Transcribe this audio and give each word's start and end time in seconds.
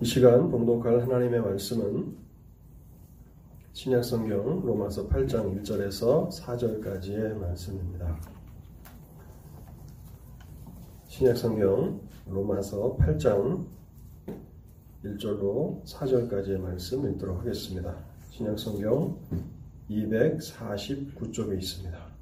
이 0.00 0.04
시간 0.04 0.50
봉독할 0.50 1.02
하나님의 1.02 1.40
말씀은 1.40 2.16
신약성경 3.74 4.66
로마서 4.66 5.06
8장 5.06 5.62
1절에서 5.62 6.28
4절까지의 6.32 7.34
말씀입니다. 7.34 8.20
신약성경 11.06 12.00
로마서 12.26 12.96
8장 12.96 13.64
1절로 15.04 15.84
4절까지의 15.84 16.58
말씀 16.58 17.08
읽도록 17.12 17.38
하겠습니다. 17.38 17.96
신약성경 18.30 19.16
249쪽에 19.88 21.56
있습니다. 21.56 22.13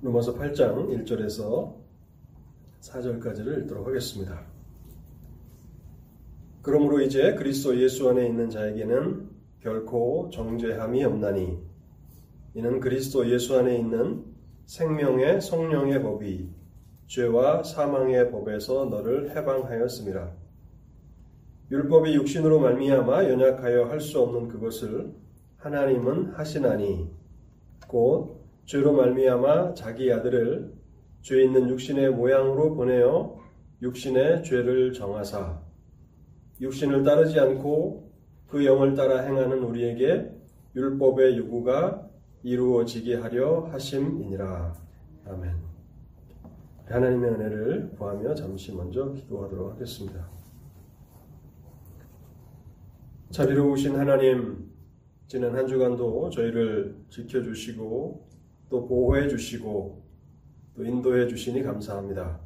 로마서 0.00 0.34
8장 0.34 1.04
1절에서 1.04 1.74
4절까지를 2.80 3.62
읽도록 3.62 3.88
하겠습니다. 3.88 4.46
그러므로 6.62 7.00
이제 7.00 7.34
그리스도 7.34 7.76
예수 7.80 8.08
안에 8.08 8.26
있는 8.26 8.48
자에게는 8.48 9.28
결코 9.60 10.30
정죄함이 10.32 11.02
없나니 11.02 11.58
이는 12.54 12.78
그리스도 12.78 13.28
예수 13.28 13.58
안에 13.58 13.76
있는 13.76 14.24
생명의 14.66 15.40
성령의 15.40 16.00
법이 16.00 16.48
죄와 17.08 17.64
사망의 17.64 18.30
법에서 18.30 18.84
너를 18.84 19.34
해방하였습니다. 19.34 20.30
율법이 21.72 22.14
육신으로 22.14 22.60
말미암아 22.60 23.24
연약하여 23.24 23.86
할 23.86 24.00
수 24.00 24.20
없는 24.20 24.46
그것을 24.46 25.12
하나님은 25.56 26.34
하시나니 26.34 27.10
곧 27.88 28.37
죄로 28.68 28.92
말미암아 28.92 29.72
자기 29.72 30.12
아들을 30.12 30.74
죄 31.22 31.42
있는 31.42 31.70
육신의 31.70 32.10
모양으로 32.10 32.74
보내어 32.74 33.40
육신의 33.80 34.44
죄를 34.44 34.92
정하사 34.92 35.62
육신을 36.60 37.02
따르지 37.02 37.40
않고 37.40 38.12
그 38.46 38.66
영을 38.66 38.94
따라 38.94 39.20
행하는 39.20 39.62
우리에게 39.62 40.30
율법의 40.76 41.38
요구가 41.38 42.10
이루어지게 42.42 43.16
하려 43.16 43.70
하심이니라. 43.72 44.74
아멘. 45.28 45.54
하나님의 46.84 47.30
은혜를 47.30 47.90
구하며 47.96 48.34
잠시 48.34 48.74
먼저 48.74 49.12
기도하도록 49.12 49.72
하겠습니다. 49.72 50.28
자비로우신 53.30 53.96
하나님, 53.96 54.70
지난 55.26 55.54
한 55.54 55.66
주간도 55.66 56.28
저희를 56.30 56.96
지켜주시고 57.08 58.27
또 58.68 58.86
보호해 58.86 59.28
주시고 59.28 60.02
또 60.74 60.84
인도해 60.84 61.26
주시니 61.26 61.62
감사합니다. 61.62 62.40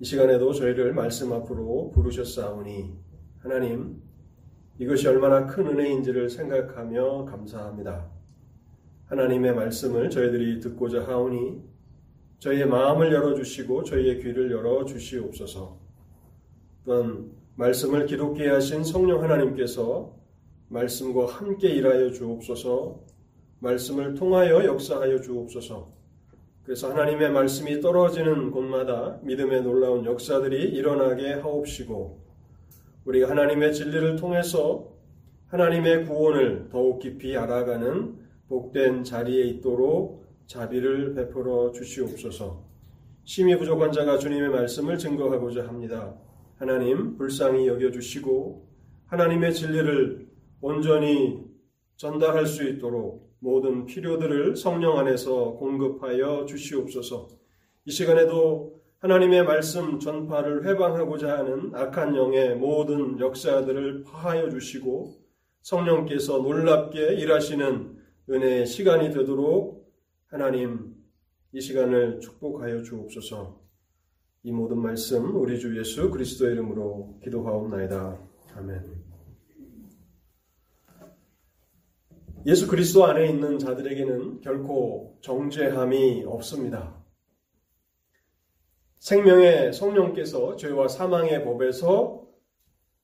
이 0.00 0.04
시간에도 0.04 0.52
저희를 0.52 0.94
말씀 0.94 1.32
앞으로 1.32 1.90
부르셨사오니 1.92 2.94
하나님 3.38 4.02
이것이 4.78 5.06
얼마나 5.08 5.46
큰 5.46 5.66
은혜인지를 5.66 6.30
생각하며 6.30 7.26
감사합니다. 7.26 8.10
하나님의 9.06 9.54
말씀을 9.54 10.08
저희들이 10.08 10.60
듣고자 10.60 11.04
하오니 11.06 11.62
저희의 12.38 12.66
마음을 12.66 13.12
열어주시고 13.12 13.84
저희의 13.84 14.22
귀를 14.22 14.50
열어주시옵소서 14.50 15.78
또한 16.84 17.30
말씀을 17.56 18.06
기독게 18.06 18.48
하신 18.48 18.84
성령 18.84 19.22
하나님께서 19.22 20.16
말씀과 20.68 21.26
함께 21.26 21.68
일하여 21.68 22.10
주옵소서 22.10 23.04
말씀을 23.60 24.14
통하여 24.14 24.64
역사하여 24.64 25.20
주옵소서. 25.20 25.92
그래서 26.64 26.90
하나님의 26.90 27.30
말씀이 27.30 27.80
떨어지는 27.80 28.50
곳마다 28.50 29.18
믿음의 29.22 29.62
놀라운 29.62 30.04
역사들이 30.04 30.70
일어나게 30.70 31.34
하옵시고 31.34 32.20
우리가 33.04 33.30
하나님의 33.30 33.74
진리를 33.74 34.16
통해서 34.16 34.92
하나님의 35.48 36.06
구원을 36.06 36.68
더욱 36.70 37.00
깊이 37.00 37.36
알아가는 37.36 38.18
복된 38.48 39.04
자리에 39.04 39.44
있도록 39.44 40.26
자비를 40.46 41.14
베풀어 41.14 41.72
주시옵소서. 41.72 42.64
심히 43.24 43.56
부족한 43.56 43.92
자가 43.92 44.18
주님의 44.18 44.50
말씀을 44.50 44.98
증거하고자 44.98 45.66
합니다. 45.66 46.14
하나님 46.56 47.16
불쌍히 47.16 47.66
여겨 47.66 47.90
주시고 47.90 48.68
하나님의 49.06 49.54
진리를 49.54 50.28
온전히 50.60 51.44
전달할 51.96 52.46
수 52.46 52.68
있도록 52.68 53.29
모든 53.40 53.86
필요들을 53.86 54.56
성령 54.56 54.98
안에서 54.98 55.52
공급하여 55.52 56.44
주시옵소서. 56.46 57.28
이 57.86 57.90
시간에도 57.90 58.80
하나님의 58.98 59.44
말씀 59.44 59.98
전파를 59.98 60.66
회방하고자 60.66 61.38
하는 61.38 61.74
악한 61.74 62.14
영의 62.14 62.54
모든 62.54 63.18
역사들을 63.18 64.04
파하여 64.04 64.50
주시고 64.50 65.14
성령께서 65.62 66.38
놀랍게 66.38 67.14
일하시는 67.14 67.98
은혜의 68.28 68.66
시간이 68.66 69.10
되도록 69.10 69.90
하나님 70.26 70.94
이 71.52 71.60
시간을 71.60 72.20
축복하여 72.20 72.82
주옵소서. 72.82 73.58
이 74.42 74.52
모든 74.52 74.78
말씀 74.78 75.34
우리 75.34 75.58
주 75.58 75.78
예수 75.78 76.10
그리스도의 76.10 76.52
이름으로 76.52 77.18
기도하옵나이다. 77.22 78.18
아멘. 78.56 78.99
예수 82.46 82.66
그리스도 82.66 83.04
안에 83.04 83.28
있는 83.28 83.58
자들에게는 83.58 84.40
결코 84.40 85.18
정죄함이 85.20 86.24
없습니다. 86.26 86.96
생명의 88.98 89.72
성령께서 89.72 90.56
죄와 90.56 90.88
사망의 90.88 91.44
법에서 91.44 92.26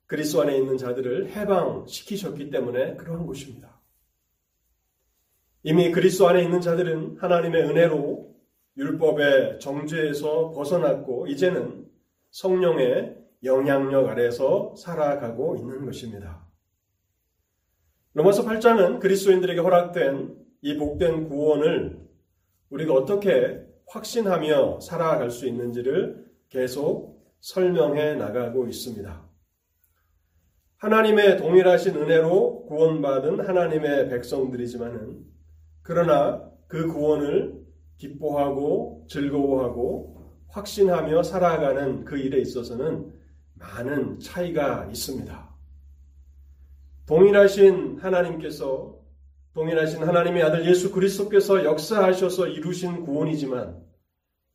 그리스도 0.07 0.41
안에 0.41 0.57
있는 0.57 0.77
자들을 0.77 1.31
해방시키셨기 1.31 2.49
때문에 2.49 2.95
그러한 2.95 3.27
것입니다. 3.27 3.79
이미 5.63 5.91
그리스도 5.91 6.27
안에 6.27 6.43
있는 6.43 6.61
자들은 6.61 7.17
하나님의 7.19 7.63
은혜로 7.63 8.35
율법의 8.77 9.59
정죄에서 9.59 10.51
벗어났고 10.51 11.27
이제는 11.27 11.87
성령의 12.31 13.17
영향력 13.43 14.07
아래서 14.07 14.73
살아가고 14.77 15.57
있는 15.57 15.85
것입니다. 15.85 16.46
로마서 18.17 18.45
8장은 18.45 18.99
그리스도인들에게 18.99 19.61
허락된 19.61 20.35
이 20.61 20.75
복된 20.75 21.29
구원을 21.29 21.99
우리가 22.71 22.95
어떻게 22.95 23.63
확신하며 23.85 24.79
살아갈 24.79 25.29
수 25.29 25.47
있는지를 25.47 26.25
계속 26.49 27.23
설명해 27.41 28.15
나가고 28.15 28.65
있습니다. 28.65 29.23
하나님의 30.77 31.37
동일하신 31.37 31.95
은혜로 31.95 32.65
구원받은 32.65 33.47
하나님의 33.47 34.09
백성들이지만은 34.09 35.23
그러나 35.83 36.43
그 36.67 36.87
구원을 36.87 37.53
기뻐하고 37.97 39.05
즐거워하고 39.11 40.33
확신하며 40.47 41.21
살아가는 41.21 42.03
그 42.03 42.17
일에 42.17 42.39
있어서는 42.39 43.13
많은 43.53 44.17
차이가 44.17 44.87
있습니다. 44.89 45.56
동일하신 47.07 47.99
하나님께서 47.99 48.99
동일하신 49.53 50.03
하나님의 50.03 50.43
아들 50.43 50.65
예수 50.67 50.91
그리스도께서 50.91 51.63
역사하셔서 51.63 52.47
이루신 52.47 53.05
구원이지만 53.05 53.81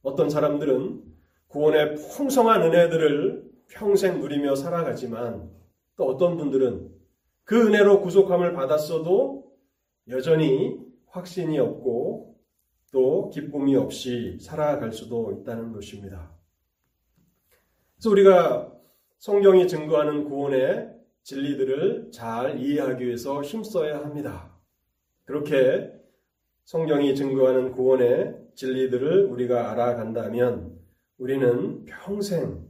어떤 0.03 0.29
사람들은 0.29 1.03
구원의 1.49 1.97
풍성한 1.97 2.63
은혜들을 2.63 3.51
평생 3.69 4.21
누리며 4.21 4.55
살아가지만 4.55 5.51
또 5.97 6.07
어떤 6.07 6.37
분들은 6.37 6.91
그 7.45 7.67
은혜로 7.67 8.03
구속함을 8.03 8.53
받았어도 8.53 9.51
여전히 10.09 10.79
확신이 11.07 11.59
없고 11.59 12.37
또 12.93 13.31
기쁨이 13.31 13.77
없이 13.77 14.39
살아갈 14.41 14.93
수도 14.93 15.33
있다는 15.33 15.73
것입니다. 15.73 16.31
그래서 17.97 18.11
우리가 18.11 18.73
성경이 19.19 19.69
증거하는 19.69 20.25
구원의 20.25 21.02
진리들을 21.23 22.11
잘 22.13 22.59
이해하기 22.59 23.07
위해서 23.07 23.43
힘써야 23.43 24.01
합니다. 24.01 24.53
그렇게 25.25 25.93
성경이 26.65 27.15
증거하는 27.15 27.73
구원의 27.73 28.37
진리들을 28.55 29.27
우리가 29.27 29.71
알아간다면 29.73 30.79
우리는 31.19 31.85
평생 31.85 32.67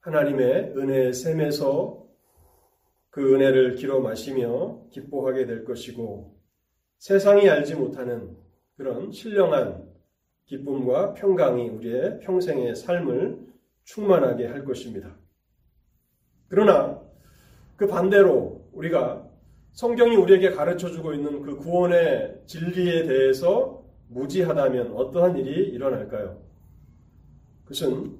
하나님의 0.00 0.74
은혜의 0.76 1.12
샘에서 1.12 2.06
그 3.10 3.34
은혜를 3.34 3.76
길어 3.76 4.00
마시며 4.00 4.82
기뻐하게 4.90 5.46
될 5.46 5.64
것이고 5.64 6.38
세상이 6.98 7.48
알지 7.48 7.74
못하는 7.76 8.36
그런 8.76 9.12
신령한 9.12 9.88
기쁨과 10.46 11.14
평강이 11.14 11.68
우리의 11.70 12.20
평생의 12.20 12.74
삶을 12.74 13.38
충만하게 13.84 14.46
할 14.46 14.64
것입니다. 14.64 15.16
그러나 16.48 17.03
그 17.76 17.86
반대로 17.86 18.68
우리가 18.72 19.28
성경이 19.72 20.14
우리에게 20.16 20.50
가르쳐 20.50 20.88
주고 20.88 21.12
있는 21.12 21.42
그 21.42 21.56
구원의 21.56 22.42
진리에 22.46 23.06
대해서 23.06 23.84
무지하다면 24.08 24.92
어떠한 24.92 25.36
일이 25.38 25.68
일어날까요? 25.70 26.40
그것은 27.64 28.16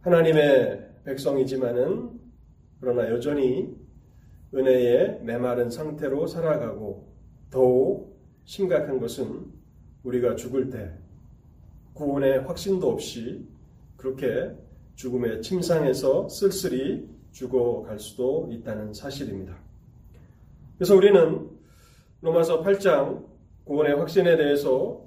하나님의 0.00 0.88
백성이지만은 1.04 2.18
그러나 2.80 3.10
여전히 3.10 3.76
은혜에 4.54 5.20
메마른 5.22 5.68
상태로 5.68 6.26
살아가고 6.26 7.12
더욱 7.50 8.18
심각한 8.44 8.98
것은 8.98 9.46
우리가 10.04 10.36
죽을 10.36 10.70
때 10.70 10.90
구원의 11.92 12.44
확신도 12.44 12.88
없이 12.88 13.46
그렇게 13.96 14.50
죽음의 14.94 15.42
침상에서 15.42 16.28
쓸쓸히 16.28 17.06
죽어갈 17.32 17.98
수도 17.98 18.48
있다는 18.50 18.92
사실입니다. 18.92 19.56
그래서 20.76 20.96
우리는 20.96 21.48
로마서 22.20 22.62
8장 22.62 23.26
구원의 23.64 23.96
확신에 23.96 24.36
대해서 24.36 25.04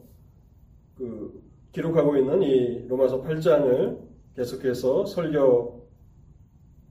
그 0.95 1.41
기록하고 1.71 2.17
있는 2.17 2.41
이 2.41 2.87
로마서 2.87 3.21
8장을 3.23 3.99
계속해서 4.35 5.05
설교 5.05 5.87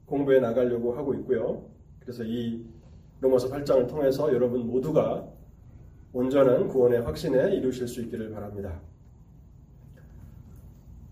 공부해 0.05 0.39
나가려고 0.39 0.93
하고 0.93 1.13
있고요. 1.15 1.69
그래서 1.99 2.23
이 2.23 2.65
로마서 3.21 3.49
8장을 3.49 3.87
통해서 3.87 4.33
여러분 4.33 4.67
모두가 4.67 5.27
온전한 6.13 6.67
구원의 6.67 7.01
확신에 7.01 7.55
이루실 7.55 7.87
수 7.87 8.01
있기를 8.01 8.31
바랍니다. 8.31 8.81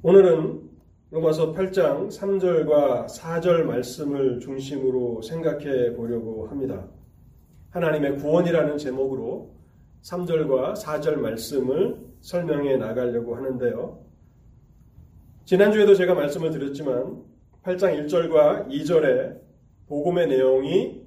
오늘은 0.01 0.68
로마서 1.11 1.53
8장 1.53 2.07
3절과 2.09 3.07
4절 3.07 3.63
말씀을 3.63 4.39
중심으로 4.39 5.23
생각해 5.23 5.95
보려고 5.95 6.47
합니다. 6.47 6.87
하나님의 7.71 8.17
구원이라는 8.17 8.77
제목으로 8.77 9.55
3절과 10.03 10.75
4절 10.75 11.15
말씀을 11.15 11.97
설명해 12.21 12.77
나가려고 12.77 13.35
하는데요. 13.35 14.05
지난주에도 15.45 15.95
제가 15.95 16.13
말씀을 16.13 16.51
드렸지만 16.51 17.23
8장 17.63 18.05
1절과 18.05 18.67
2절에 18.67 19.39
복음의 19.87 20.27
내용이 20.27 21.01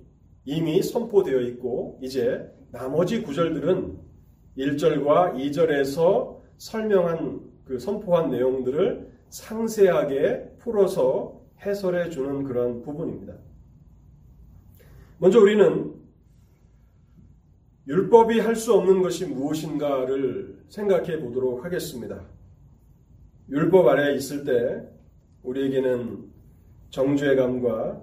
이미 0.44 0.82
선포되어 0.82 1.40
있고 1.42 2.00
이제 2.02 2.44
나머지 2.72 3.22
구절들은 3.22 3.96
1절과 4.58 5.36
2절에서 5.36 6.40
설명한 6.56 7.40
그 7.64 7.78
선포한 7.78 8.30
내용들을 8.30 9.11
상세하게 9.32 10.56
풀어서 10.58 11.40
해설해 11.62 12.10
주는 12.10 12.44
그런 12.44 12.82
부분입니다. 12.82 13.34
먼저 15.18 15.40
우리는 15.40 15.94
율법이 17.86 18.40
할 18.40 18.54
수 18.54 18.74
없는 18.74 19.02
것이 19.02 19.26
무엇인가를 19.26 20.64
생각해 20.68 21.18
보도록 21.20 21.64
하겠습니다. 21.64 22.24
율법 23.48 23.88
아래 23.88 24.14
있을 24.14 24.44
때 24.44 24.86
우리에게는 25.42 26.30
정죄감과 26.90 28.02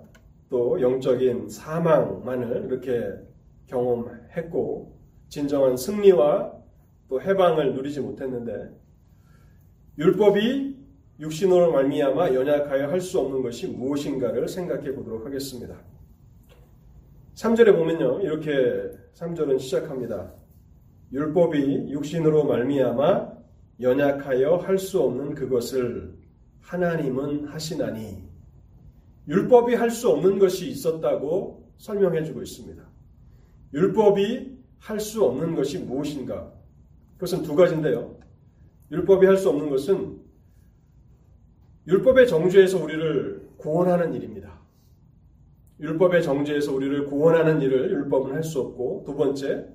또 0.50 0.82
영적인 0.82 1.48
사망만을 1.50 2.66
이렇게 2.66 3.14
경험했고 3.68 4.98
진정한 5.30 5.78
승리와 5.78 6.54
또 7.08 7.22
해방을 7.22 7.76
누리지 7.76 8.02
못했는데 8.02 8.76
율법이 10.00 10.69
육신으로 11.20 11.72
말미암아 11.74 12.34
연약하여 12.34 12.88
할 12.90 13.02
수 13.02 13.20
없는 13.20 13.42
것이 13.42 13.68
무엇인가를 13.68 14.48
생각해 14.48 14.94
보도록 14.94 15.26
하겠습니다. 15.26 15.76
3절에 17.36 17.76
보면요. 17.76 18.22
이렇게 18.22 18.52
3절은 19.16 19.60
시작합니다. 19.60 20.34
율법이 21.12 21.92
육신으로 21.92 22.46
말미암아 22.46 23.34
연약하여 23.82 24.58
할 24.58 24.78
수 24.78 25.02
없는 25.02 25.36
그것을 25.36 26.18
하나님은 26.62 27.46
하시나니 27.48 28.24
율법이 29.28 29.76
할 29.76 29.90
수 29.90 30.10
없는 30.10 30.40
것이 30.40 30.70
있었다고 30.70 31.70
설명해 31.78 32.24
주고 32.24 32.42
있습니다. 32.42 32.82
율법이 33.74 34.58
할 34.80 35.00
수 35.00 35.26
없는 35.26 35.56
것이 35.56 35.80
무엇인가? 35.80 36.52
그것은 37.16 37.44
두 37.44 37.56
가지인데요. 37.56 38.18
율법이 38.92 39.26
할 39.26 39.36
수 39.38 39.50
없는 39.50 39.70
것은 39.70 40.19
율법의 41.88 42.28
정죄에서 42.28 42.84
우리를 42.84 43.50
구원하는 43.58 44.14
일입니다. 44.14 44.60
율법의 45.80 46.24
정죄에서 46.24 46.74
우리를 46.74 47.06
구원하는 47.06 47.62
일을 47.62 47.92
율법은 47.92 48.34
할 48.34 48.44
수 48.44 48.60
없고 48.60 49.04
두 49.06 49.16
번째 49.16 49.66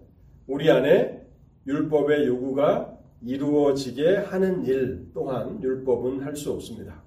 우리 0.46 0.70
안에 0.70 1.22
율법의 1.66 2.26
요구가 2.26 2.98
이루어지게 3.22 4.16
하는 4.16 4.64
일 4.66 5.08
또한 5.14 5.62
율법은 5.62 6.20
할 6.22 6.36
수 6.36 6.52
없습니다. 6.52 7.02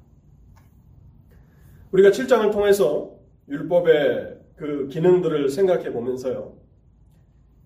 우리가 1.91 2.09
7장을 2.09 2.51
통해서 2.51 3.15
율법의 3.47 4.37
그 4.55 4.87
기능들을 4.87 5.49
생각해 5.49 5.91
보면서요. 5.93 6.57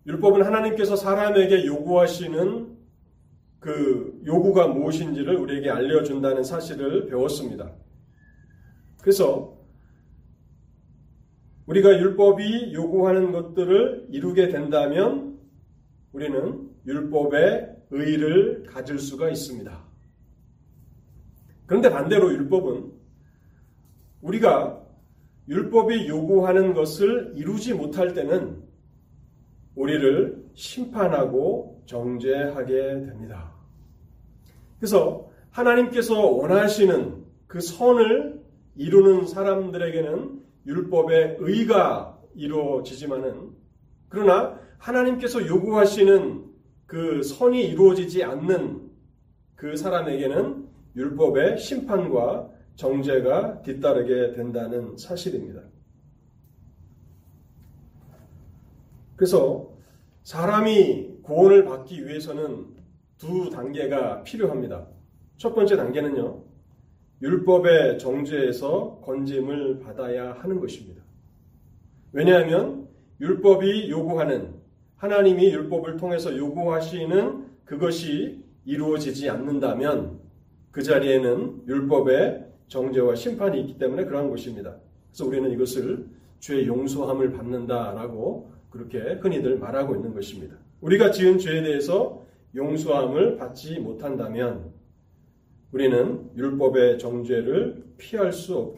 율법은 0.06 0.44
하나님께서 0.44 0.96
사람에게 0.96 1.66
요구하시는 1.66 2.71
그 3.62 4.20
요구가 4.26 4.68
무엇인지를 4.68 5.36
우리에게 5.36 5.70
알려준다는 5.70 6.44
사실을 6.44 7.06
배웠습니다. 7.06 7.72
그래서 9.02 9.56
우리가 11.68 11.92
율법이 12.00 12.74
요구하는 12.74 13.32
것들을 13.32 14.08
이루게 14.10 14.50
된다면 14.50 15.40
우리는 16.12 16.70
율법의 16.88 17.76
의를 17.92 18.64
가질 18.64 18.98
수가 18.98 19.30
있습니다. 19.30 19.86
그런데 21.68 21.92
반대로 21.92 22.34
율법은 22.34 22.92
우리가 24.24 24.84
율법이 25.48 26.08
요구하는 26.08 26.74
것을 26.74 27.34
이루지 27.36 27.76
못할 27.76 28.16
때는 28.16 28.64
우리를 29.76 30.50
심판하고 30.56 31.71
정죄하게 31.86 32.76
됩니다. 33.06 33.54
그래서 34.80 35.30
하나님께서 35.52 36.20
원하시는 36.20 37.24
그 37.48 37.60
선을 37.60 38.42
이루는 38.76 39.28
사람들에게는 39.28 40.42
율법의 40.66 41.38
의가 41.40 42.20
이루어지지만은 42.36 43.52
그러나 44.10 44.60
하나님께서 44.78 45.46
요구하시는 45.46 46.46
그 46.86 47.24
선이 47.24 47.64
이루어지지 47.64 48.24
않는 48.24 48.90
그 49.56 49.76
사람에게는 49.76 50.68
율법의 50.96 51.58
심판과 51.58 52.50
정죄가 52.76 53.62
뒤따르게 53.62 54.34
된다는 54.34 54.98
사실입니다. 54.98 55.62
그래서 59.16 59.72
사람이 60.24 61.11
구원을 61.24 61.66
받기 61.66 62.06
위해서는 62.08 62.66
두 63.18 63.50
단계가 63.50 64.24
필요합니다. 64.24 64.88
첫 65.38 65.54
번째 65.54 65.76
단계는요, 65.76 66.44
율법의 67.22 68.00
정죄에서 68.00 69.02
건짐을 69.04 69.80
받아야 69.80 70.34
하는 70.34 70.60
것입니다. 70.60 71.04
왜냐하면 72.12 72.88
율법이 73.20 73.90
요구하는 73.90 74.56
하나님이 74.98 75.52
율법을 75.52 75.98
통해서 75.98 76.36
요구하시는 76.36 77.46
그것이 77.66 78.44
이루어지지 78.66 79.30
않는다면 79.30 80.20
그 80.72 80.82
자리에는 80.82 81.64
율법의 81.68 82.48
정죄와 82.68 83.16
심판이 83.16 83.60
있기 83.62 83.78
때문에 83.78 84.06
그러한 84.06 84.30
것입니다. 84.30 84.78
그래서 85.10 85.26
우리는 85.26 85.52
이것을 85.52 86.08
죄 86.40 86.66
용서함을 86.66 87.34
받는다라고 87.34 88.52
그렇게 88.70 89.00
흔히들 89.22 89.60
말하고 89.60 89.96
있는 89.96 90.14
것입니다. 90.14 90.56
우리가 90.82 91.12
지은 91.12 91.38
죄에 91.38 91.62
대해서 91.62 92.26
용서함을 92.56 93.38
받지 93.38 93.80
못한다면 93.80 94.74
우리는 95.72 96.30
율법의 96.36 96.98
정죄를 96.98 97.94
피할 97.98 98.34
수 98.34 98.58
없. 98.58 98.78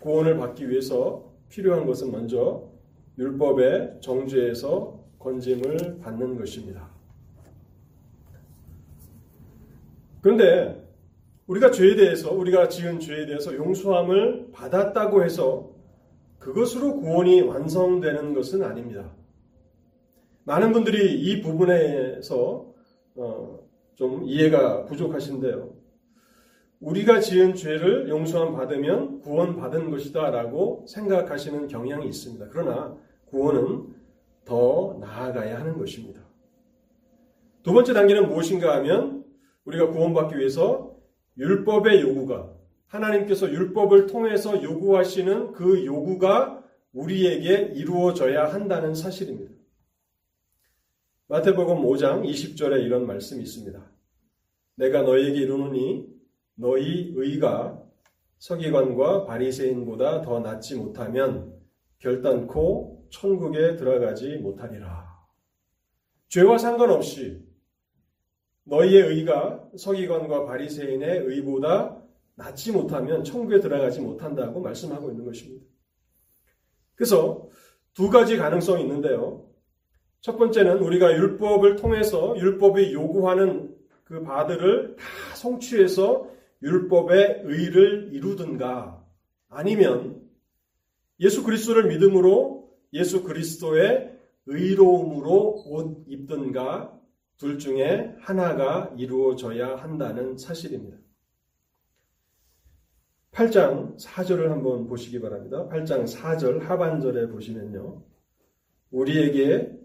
구원을 0.00 0.36
받기 0.38 0.70
위해서 0.70 1.34
필요한 1.48 1.84
것은 1.84 2.12
먼저 2.12 2.70
율법의 3.18 3.98
정죄에서 4.00 5.04
건짐을 5.18 5.98
받는 6.00 6.36
것입니다. 6.36 6.88
그런데 10.22 10.86
우리가 11.48 11.72
죄에 11.72 11.96
대해서 11.96 12.32
우리가 12.32 12.68
지은 12.68 13.00
죄에 13.00 13.26
대해서 13.26 13.54
용서함을 13.54 14.52
받았다고 14.52 15.24
해서 15.24 15.75
그것으로 16.46 17.00
구원이 17.00 17.40
완성되는 17.40 18.32
것은 18.32 18.62
아닙니다. 18.62 19.10
많은 20.44 20.72
분들이 20.72 21.20
이 21.20 21.42
부분에서 21.42 22.72
어, 23.16 23.58
좀 23.96 24.22
이해가 24.24 24.84
부족하신데요. 24.84 25.74
우리가 26.78 27.18
지은 27.18 27.56
죄를 27.56 28.08
용서함 28.08 28.52
받으면 28.54 29.22
구원 29.22 29.56
받은 29.56 29.90
것이다 29.90 30.30
라고 30.30 30.84
생각하시는 30.88 31.66
경향이 31.66 32.06
있습니다. 32.06 32.46
그러나 32.50 32.96
구원은 33.24 33.88
더 34.44 34.98
나아가야 35.00 35.58
하는 35.58 35.76
것입니다. 35.78 36.20
두 37.64 37.72
번째 37.72 37.92
단계는 37.92 38.28
무엇인가 38.28 38.76
하면 38.76 39.24
우리가 39.64 39.90
구원받기 39.90 40.38
위해서 40.38 40.94
율법의 41.38 42.02
요구가 42.02 42.55
하나님께서 42.88 43.50
율법을 43.50 44.06
통해서 44.06 44.62
요구하시는 44.62 45.52
그 45.52 45.84
요구가 45.84 46.62
우리에게 46.92 47.72
이루어져야 47.74 48.52
한다는 48.52 48.94
사실입니다. 48.94 49.52
마태복음 51.28 51.82
5장 51.82 52.24
20절에 52.24 52.84
이런 52.84 53.06
말씀이 53.06 53.42
있습니다. 53.42 53.84
내가 54.76 55.02
너희에게 55.02 55.40
이르노니 55.40 56.06
너희 56.54 57.12
의가 57.16 57.82
서기관과 58.38 59.24
바리새인보다 59.24 60.22
더 60.22 60.40
낫지 60.40 60.76
못하면 60.76 61.54
결단코 61.98 63.06
천국에 63.10 63.76
들어가지 63.76 64.36
못하리라. 64.36 65.06
죄와 66.28 66.58
상관없이 66.58 67.44
너희의 68.64 69.02
의가 69.02 69.68
서기관과 69.76 70.44
바리새인의 70.44 71.20
의보다 71.24 72.02
낫지 72.36 72.72
못하면 72.72 73.24
천국에 73.24 73.60
들어가지 73.60 74.00
못한다고 74.00 74.60
말씀하고 74.60 75.10
있는 75.10 75.24
것입니다. 75.24 75.64
그래서 76.94 77.48
두 77.94 78.10
가지 78.10 78.36
가능성이 78.36 78.82
있는데요. 78.82 79.48
첫 80.20 80.36
번째는 80.36 80.78
우리가 80.78 81.16
율법을 81.16 81.76
통해서 81.76 82.36
율법이 82.38 82.92
요구하는 82.92 83.74
그 84.04 84.22
바들을 84.22 84.96
다 84.96 85.04
성취해서 85.34 86.30
율법의 86.62 87.42
의를 87.44 88.10
이루든가 88.12 89.02
아니면 89.48 90.22
예수 91.20 91.42
그리스도를 91.42 91.88
믿음으로 91.88 92.70
예수 92.92 93.22
그리스도의 93.22 94.12
의로움으로 94.46 95.64
옷 95.66 96.04
입든가 96.06 96.98
둘 97.36 97.58
중에 97.58 98.14
하나가 98.20 98.92
이루어져야 98.96 99.76
한다는 99.76 100.38
사실입니다. 100.38 100.98
8장 103.32 103.98
4절을 103.98 104.48
한번 104.48 104.86
보시기 104.86 105.20
바랍니다. 105.20 105.68
8장 105.68 106.04
4절 106.04 106.60
하반절에 106.60 107.28
보시면요. 107.28 108.02
우리에게 108.90 109.76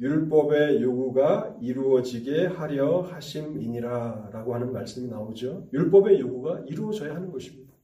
율법의 0.00 0.82
요구가 0.82 1.56
이루어지게 1.60 2.46
하려 2.46 3.02
하심이니라 3.02 4.30
라고 4.32 4.54
하는 4.54 4.72
말씀이 4.72 5.08
나오죠. 5.08 5.68
율법의 5.72 6.20
요구가 6.20 6.60
이루어져야 6.66 7.14
하는 7.14 7.30
것입니다. 7.30 7.74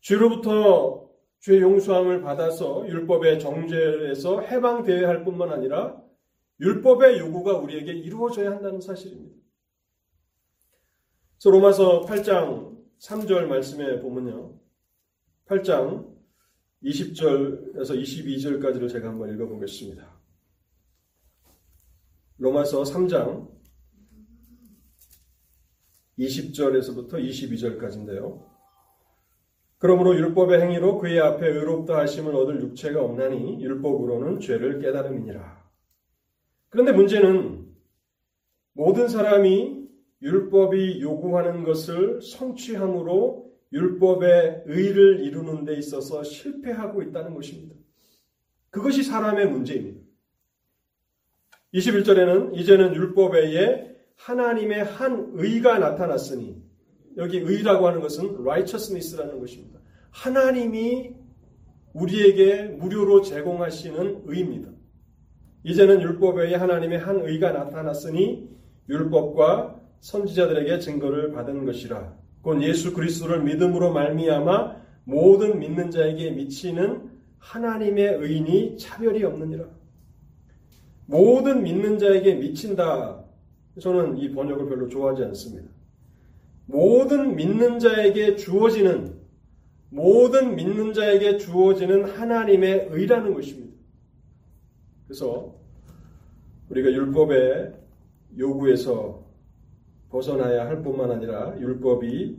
죄로부터 0.00 1.08
죄 1.38 1.60
용서함을 1.60 2.22
받아서 2.22 2.88
율법의 2.88 3.38
정죄에서 3.38 4.40
해방되어야 4.40 5.08
할 5.08 5.24
뿐만 5.24 5.52
아니라 5.52 6.02
율법의 6.60 7.18
요구가 7.18 7.58
우리에게 7.58 7.92
이루어져야 7.92 8.50
한다는 8.50 8.80
사실입니다. 8.80 9.36
그래서 11.36 11.50
로마서 11.50 12.00
8장 12.06 12.74
3절 13.00 13.46
말씀에 13.46 14.00
보면요. 14.00 14.58
8장 15.46 16.14
20절에서 16.82 18.00
22절까지를 18.00 18.90
제가 18.90 19.08
한번 19.08 19.32
읽어보겠습니다. 19.34 20.14
로마서 22.38 22.82
3장 22.82 23.48
20절에서부터 26.18 27.14
22절까지인데요. 27.14 28.54
그러므로 29.78 30.14
율법의 30.14 30.60
행위로 30.62 30.98
그의 30.98 31.20
앞에 31.20 31.46
의롭다 31.46 31.98
하심을 31.98 32.34
얻을 32.34 32.60
육체가 32.62 33.02
없나니 33.02 33.62
율법으로는 33.62 34.40
죄를 34.40 34.80
깨달음이니라. 34.80 35.64
그런데 36.70 36.92
문제는 36.92 37.74
모든 38.72 39.08
사람이 39.08 39.83
율법이 40.22 41.00
요구하는 41.00 41.64
것을 41.64 42.20
성취함으로 42.22 43.52
율법의 43.72 44.62
의를 44.66 45.20
이루는 45.20 45.64
데 45.64 45.76
있어서 45.76 46.22
실패하고 46.22 47.02
있다는 47.02 47.34
것입니다. 47.34 47.74
그것이 48.70 49.02
사람의 49.02 49.48
문제입니다. 49.48 50.00
21절에는 51.74 52.56
이제는 52.56 52.94
율법 52.94 53.34
외에 53.34 53.94
하나님의 54.16 54.84
한 54.84 55.32
의가 55.34 55.78
나타났으니 55.78 56.62
여기 57.16 57.38
의라고 57.38 57.86
하는 57.88 58.00
것은 58.00 58.36
righteousness라는 58.40 59.40
것입니다. 59.40 59.80
하나님이 60.10 61.14
우리에게 61.92 62.64
무료로 62.64 63.22
제공하시는 63.22 64.22
의입니다. 64.26 64.70
이제는 65.64 66.02
율법 66.02 66.36
외에 66.36 66.54
하나님의 66.54 66.98
한 66.98 67.20
의가 67.20 67.52
나타났으니 67.52 68.48
율법과 68.88 69.80
선지자들에게 70.04 70.80
증거를 70.80 71.32
받은 71.32 71.64
것이라. 71.64 72.14
곧 72.42 72.62
예수 72.62 72.92
그리스도를 72.92 73.42
믿음으로 73.42 73.90
말미암아 73.94 74.76
모든 75.04 75.58
믿는 75.58 75.90
자에게 75.90 76.32
미치는 76.32 77.10
하나님의 77.38 78.18
의인이 78.20 78.76
차별이 78.76 79.24
없느니라. 79.24 79.64
모든 81.06 81.62
믿는 81.62 81.98
자에게 81.98 82.34
미친다. 82.34 83.24
저는 83.80 84.18
이 84.18 84.30
번역을 84.32 84.68
별로 84.68 84.88
좋아하지 84.88 85.24
않습니다. 85.24 85.70
모든 86.66 87.34
믿는 87.34 87.78
자에게 87.78 88.36
주어지는 88.36 89.14
모든 89.88 90.54
믿는 90.54 90.92
자에게 90.92 91.38
주어지는 91.38 92.04
하나님의 92.04 92.88
의라는 92.90 93.32
것입니다. 93.32 93.74
그래서 95.06 95.54
우리가 96.68 96.92
율법의 96.92 97.72
요구에서 98.38 99.23
벗어나야 100.14 100.68
할 100.68 100.80
뿐만 100.80 101.10
아니라 101.10 101.58
율법이 101.58 102.38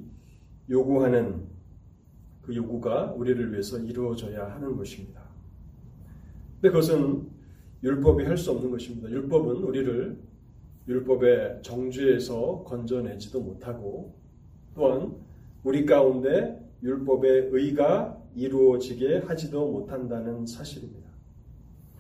요구하는 0.70 1.44
그 2.42 2.56
요구가 2.56 3.12
우리를 3.12 3.52
위해서 3.52 3.78
이루어져야 3.78 4.50
하는 4.56 4.78
것입니다. 4.78 5.22
근데 6.54 6.70
그것은 6.70 7.28
율법이 7.84 8.24
할 8.24 8.38
수 8.38 8.52
없는 8.52 8.72
것입니다. 8.72 9.10
율법은 9.10 9.58
우리를 9.58 10.18
율법의 10.88 11.64
정죄에서 11.64 12.64
건져내지도 12.66 13.42
못하고 13.42 14.16
또한 14.74 15.14
우리 15.66 15.86
가운데 15.86 16.66
율법의 16.82 17.50
의가 17.52 18.18
이루어지게 18.36 19.18
하지도 19.28 19.70
못한다는 19.70 20.46
사실입니다. 20.46 21.10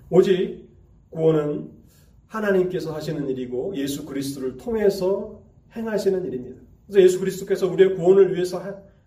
오직 0.09 0.69
구원은 1.09 1.69
하나님께서 2.27 2.93
하시는 2.95 3.27
일이고 3.27 3.75
예수 3.75 4.05
그리스도를 4.05 4.55
통해서 4.55 5.34
행하시는 5.75 6.25
일입니다. 6.25 6.61
그래서 6.87 7.01
예수 7.01 7.19
그리스도께서 7.19 7.67
우리의 7.67 7.95
구원을 7.95 8.33
위해서 8.33 8.61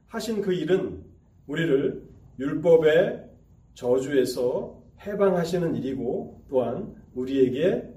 하신 0.06 0.42
그 0.42 0.52
일은 0.52 1.02
우리를 1.46 2.02
율법의 2.38 3.28
저주에서 3.74 4.82
해방하시는 5.00 5.76
일이고 5.76 6.44
또한 6.48 6.94
우리에게 7.14 7.88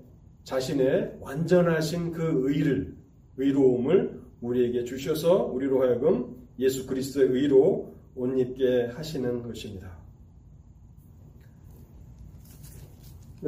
자신의 0.44 1.18
완전하신 1.20 2.12
그 2.12 2.50
의를 2.50 2.96
의로움을 3.38 4.22
우리에게 4.42 4.84
주셔서 4.84 5.46
우리로 5.46 5.82
하여금 5.82 6.36
예수 6.60 6.86
그리스도의 6.86 7.30
의로 7.30 7.94
옷 8.16 8.38
입게 8.38 8.88
하시는 8.88 9.42
것입니다. 9.42 9.98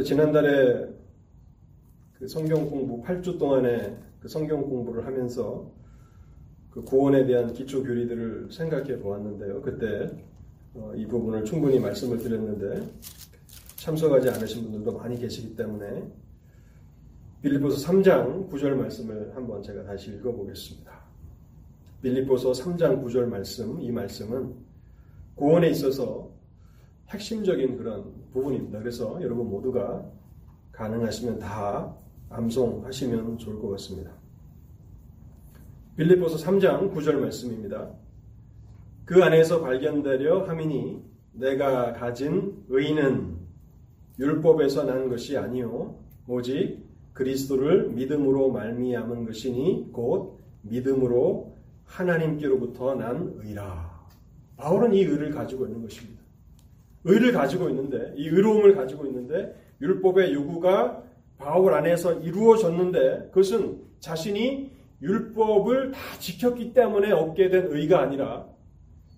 지난달에 0.04 0.88
그 2.18 2.28
성경 2.28 2.68
공부 2.70 3.04
8주 3.04 3.38
동안에 3.38 3.96
그 4.24 4.30
성경 4.30 4.62
공부를 4.62 5.06
하면서 5.06 5.70
그 6.72 6.82
구원에 6.82 7.26
대한 7.26 7.52
기초 7.52 7.84
교리들을 7.84 8.54
생각해 8.54 9.00
보았는데요. 9.00 9.62
그때 9.62 10.10
어, 10.74 10.94
이 10.96 11.06
부분을 11.06 11.44
충분히 11.44 11.78
말씀을 11.78 12.18
드렸는데 12.20 12.90
참석하지 13.76 14.30
않으신 14.30 14.64
분들도 14.64 14.98
많이 14.98 15.20
계시기 15.20 15.58
때문에 15.58 16.10
빌리포스 17.42 17.86
3장 17.86 18.50
9절 18.50 18.76
말씀을 18.76 19.36
한번 19.36 19.62
제가 19.62 19.84
다시 19.84 20.12
읽어보겠습니다. 20.12 21.04
빌리포서 22.02 22.54
3장 22.54 23.04
9절 23.04 23.26
말씀, 23.26 23.82
이 23.82 23.92
말씀은 23.92 24.56
구원에 25.36 25.70
있어서 25.72 26.32
핵심적인 27.10 27.78
그런 27.78 28.06
부분입니다. 28.32 28.80
그래서 28.80 29.22
여러분 29.22 29.50
모두가 29.50 30.10
가능하시면 30.72 31.40
다 31.40 31.94
암송하시면 32.34 33.38
좋을 33.38 33.60
것 33.60 33.70
같습니다. 33.72 34.12
빌리포서 35.96 36.38
3장 36.44 36.92
9절 36.94 37.16
말씀입니다. 37.16 37.92
그 39.06 39.24
안에서 39.24 39.62
발견되려 39.62 40.46
함이니 40.46 41.02
내가 41.34 41.94
가진 41.94 42.64
의는 42.70 43.38
율법에서 44.20 44.86
난 44.86 45.10
것이 45.10 45.38
아니요 45.38 46.00
오직 46.28 46.84
그리스도를 47.14 47.90
믿음으로 47.90 48.52
말미암은 48.52 49.26
것이니 49.26 49.90
곧 49.92 50.40
믿음으로 50.62 51.56
하나님께로부터 51.86 52.96
난 52.96 53.34
의라. 53.38 53.94
바울은 54.58 54.94
이 54.94 55.02
의를 55.02 55.32
가지고 55.32 55.66
있는 55.66 55.82
것입니다. 55.82 56.22
의를 57.04 57.34
가지고 57.34 57.70
있는데 57.70 58.14
이 58.16 58.28
의로움을 58.28 58.76
가지고 58.76 59.06
있는데 59.06 59.56
율법의 59.82 60.34
요구가 60.34 61.04
바울 61.38 61.74
안에서 61.74 62.14
이루어졌는데 62.22 63.30
그것은 63.32 63.82
자신이 64.00 64.72
율법을 65.02 65.92
다 65.92 66.00
지켰기 66.20 66.74
때문에 66.74 67.12
얻게 67.12 67.50
된 67.50 67.68
의가 67.70 68.02
아니라 68.02 68.48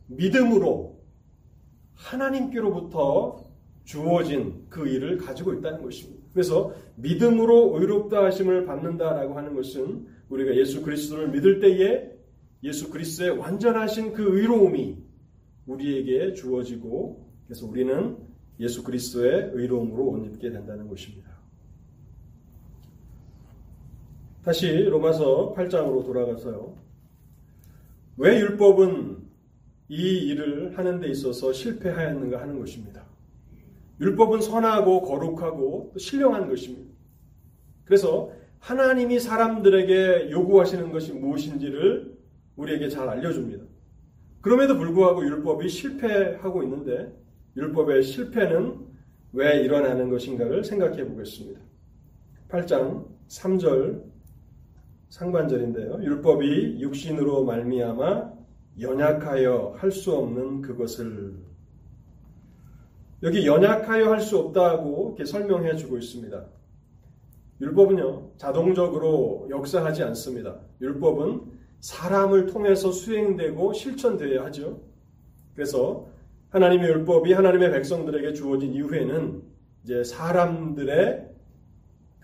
믿음으로 0.08 1.00
하나님께로부터 1.94 3.46
주어진 3.84 4.66
그 4.70 4.88
일을 4.88 5.18
가지고 5.18 5.54
있다는 5.54 5.84
것입니다. 5.84 6.26
그래서 6.34 6.74
믿음으로 6.96 7.80
의롭다 7.80 8.26
하심을 8.26 8.66
받는다라고 8.66 9.38
하는 9.38 9.56
것은 9.56 10.08
우리가 10.30 10.56
예수 10.56 10.82
그리스도를 10.82 11.30
믿을 11.30 11.60
때에 11.60 12.12
예수 12.64 12.90
그리스도의 12.90 13.38
완전하신 13.38 14.14
그 14.14 14.38
의로움이 14.38 14.98
우리에게 15.68 16.34
주어지고 16.34 17.30
그래서 17.46 17.68
우리는 17.68 18.18
예수 18.60 18.84
그리스도의 18.84 19.52
의로움으로 19.54 20.08
옷 20.08 20.26
입게 20.26 20.50
된다는 20.50 20.88
것입니다. 20.88 21.35
다시 24.46 24.84
로마서 24.84 25.56
8장으로 25.58 26.06
돌아가서요. 26.06 26.78
왜 28.18 28.40
율법은 28.40 29.18
이 29.90 30.18
일을 30.28 30.78
하는 30.78 31.00
데 31.00 31.08
있어서 31.10 31.52
실패하였는가 31.52 32.40
하는 32.40 32.60
것입니다. 32.60 33.04
율법은 34.00 34.42
선하고 34.42 35.02
거룩하고 35.02 35.96
신령한 35.98 36.48
것입니다. 36.48 36.94
그래서 37.86 38.32
하나님이 38.60 39.20
사람들에게 39.20 40.30
요구하시는 40.30 40.92
것이 40.92 41.14
무엇인지를 41.14 42.16
우리에게 42.56 42.90
잘 42.90 43.10
알려줍니다. 43.10 43.64
그럼에도 44.42 44.78
불구하고 44.78 45.26
율법이 45.26 45.68
실패하고 45.70 46.62
있는데 46.62 47.12
율법의 47.58 48.04
실패는 48.04 48.78
왜 49.34 49.62
일어나는 49.62 50.12
것인가를 50.12 50.64
생각해 50.64 51.04
보겠습니다. 51.08 51.60
8장 52.50 53.08
3절 53.28 54.15
상반절인데요. 55.16 56.04
율법이 56.04 56.82
육신으로 56.82 57.46
말미암아 57.46 58.34
연약하여 58.82 59.76
할 59.78 59.90
수 59.90 60.14
없는 60.14 60.62
그것을 60.62 61.36
여기 63.24 63.48
연약하여 63.48 64.12
할 64.12 64.20
수 64.20 64.38
없다고 64.38 65.14
이렇게 65.16 65.24
설명해 65.24 65.78
주고 65.78 65.98
있습니다. 65.98 66.46
율법은요, 67.62 68.32
자동적으로 68.36 69.48
역사하지 69.50 70.04
않습니다. 70.04 70.60
율법은 70.82 71.44
사람을 71.80 72.48
통해서 72.48 72.92
수행되고 72.92 73.72
실천되어야 73.72 74.44
하죠. 74.48 74.82
그래서 75.54 76.08
하나님의 76.50 76.90
율법이 76.90 77.32
하나님의 77.32 77.72
백성들에게 77.72 78.34
주어진 78.34 78.74
이후에는 78.74 79.44
이제 79.86 80.04
사람들의 80.04 81.35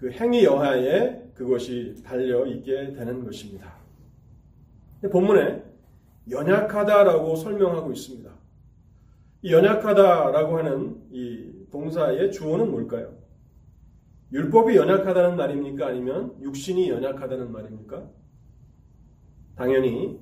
그 0.02 0.10
행위 0.10 0.44
여하에 0.44 1.30
그것이 1.36 2.02
달려 2.04 2.44
있게 2.48 2.92
되는 2.94 3.24
것입니다. 3.24 3.76
본문에 5.12 5.64
연약하다라고 6.28 7.36
설명하고 7.36 7.92
있습니다. 7.92 8.32
이 9.44 9.54
연약하다라고 9.54 10.58
하는 10.58 11.04
이 11.12 11.52
동사의 11.72 12.32
주어는 12.32 12.72
뭘까요? 12.72 13.16
율법이 14.32 14.76
연약하다는 14.76 15.38
말입니까? 15.38 15.86
아니면 15.90 16.36
육신이 16.42 16.90
연약하다는 16.90 17.52
말입니까? 17.52 18.10
당연히 19.56 20.20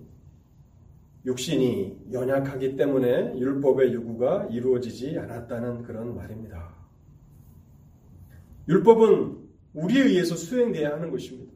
육신이 1.25 2.07
연약하기 2.11 2.75
때문에 2.75 3.39
율법의 3.39 3.93
요구가 3.93 4.45
이루어지지 4.51 5.17
않았다는 5.17 5.83
그런 5.83 6.15
말입니다. 6.15 6.67
율법은 8.67 9.48
우리에 9.73 10.03
의해서 10.03 10.35
수행돼야 10.35 10.93
하는 10.93 11.11
것입니다. 11.11 11.53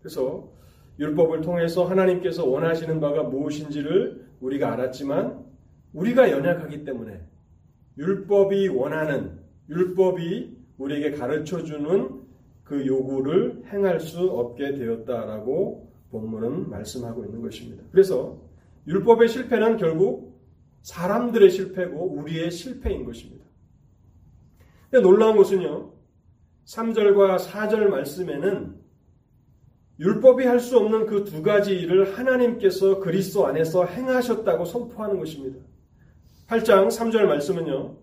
그래서 0.00 0.52
율법을 0.98 1.42
통해서 1.42 1.84
하나님께서 1.84 2.46
원하시는 2.46 3.00
바가 3.00 3.24
무엇인지를 3.24 4.26
우리가 4.40 4.72
알았지만 4.72 5.44
우리가 5.92 6.30
연약하기 6.30 6.84
때문에 6.84 7.20
율법이 7.96 8.68
원하는 8.68 9.38
율법이 9.68 10.56
우리에게 10.78 11.12
가르쳐 11.12 11.62
주는 11.62 12.22
그 12.64 12.86
요구를 12.86 13.64
행할 13.72 14.00
수 14.00 14.20
없게 14.30 14.74
되었다라고 14.74 15.90
본문은 16.10 16.70
말씀하고 16.70 17.24
있는 17.24 17.42
것입니다. 17.42 17.82
그래서 17.90 18.40
율법의 18.86 19.28
실패는 19.28 19.76
결국 19.76 20.38
사람들의 20.82 21.50
실패고 21.50 22.18
우리의 22.18 22.50
실패인 22.50 23.04
것입니다. 23.04 23.44
놀라운 25.02 25.36
것은요. 25.36 25.97
3절과 26.68 27.38
4절 27.38 27.88
말씀에는 27.88 28.74
율법이 30.00 30.44
할 30.44 30.60
수 30.60 30.76
없는 30.78 31.06
그 31.06 31.24
두 31.24 31.42
가지 31.42 31.74
일을 31.74 32.16
하나님께서 32.16 33.00
그리스도 33.00 33.46
안에서 33.46 33.86
행하셨다고 33.86 34.64
선포하는 34.66 35.18
것입니다. 35.18 35.58
8장 36.48 36.88
3절 36.88 37.22
말씀은요. 37.24 37.96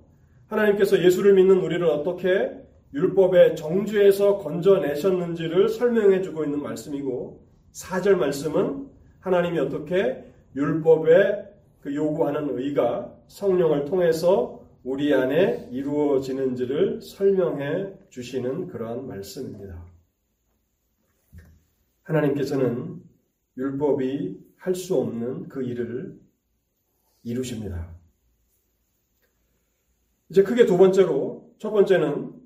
하나님께서 0.47 1.01
예수를 1.01 1.33
믿는 1.35 1.59
우리를 1.59 1.85
어떻게 1.85 2.51
율법의 2.93 3.55
정주에서 3.55 4.39
건져내셨는지를 4.39 5.69
설명해 5.69 6.21
주고 6.21 6.43
있는 6.43 6.61
말씀이고 6.61 7.45
4절 7.71 8.15
말씀은 8.15 8.87
하나님이 9.19 9.59
어떻게 9.59 10.23
율법에 10.55 11.45
그 11.81 11.93
요구하는 11.93 12.57
의가 12.57 13.13
성령을 13.27 13.85
통해서 13.85 14.64
우리 14.85 15.11
안에 15.15 15.67
이루어지는지를 15.71 17.01
설명해 17.01 18.07
주시는 18.09 18.67
그러한 18.67 19.07
말씀입니다. 19.07 19.83
하나님께서는 22.03 23.01
율법이 23.57 24.45
할 24.57 24.75
수 24.75 24.95
없는 24.95 25.49
그 25.49 25.63
일을 25.63 26.19
이루십니다. 27.23 27.95
이제 30.29 30.43
크게 30.43 30.67
두 30.67 30.77
번째로, 30.77 31.55
첫 31.57 31.71
번째는 31.71 32.39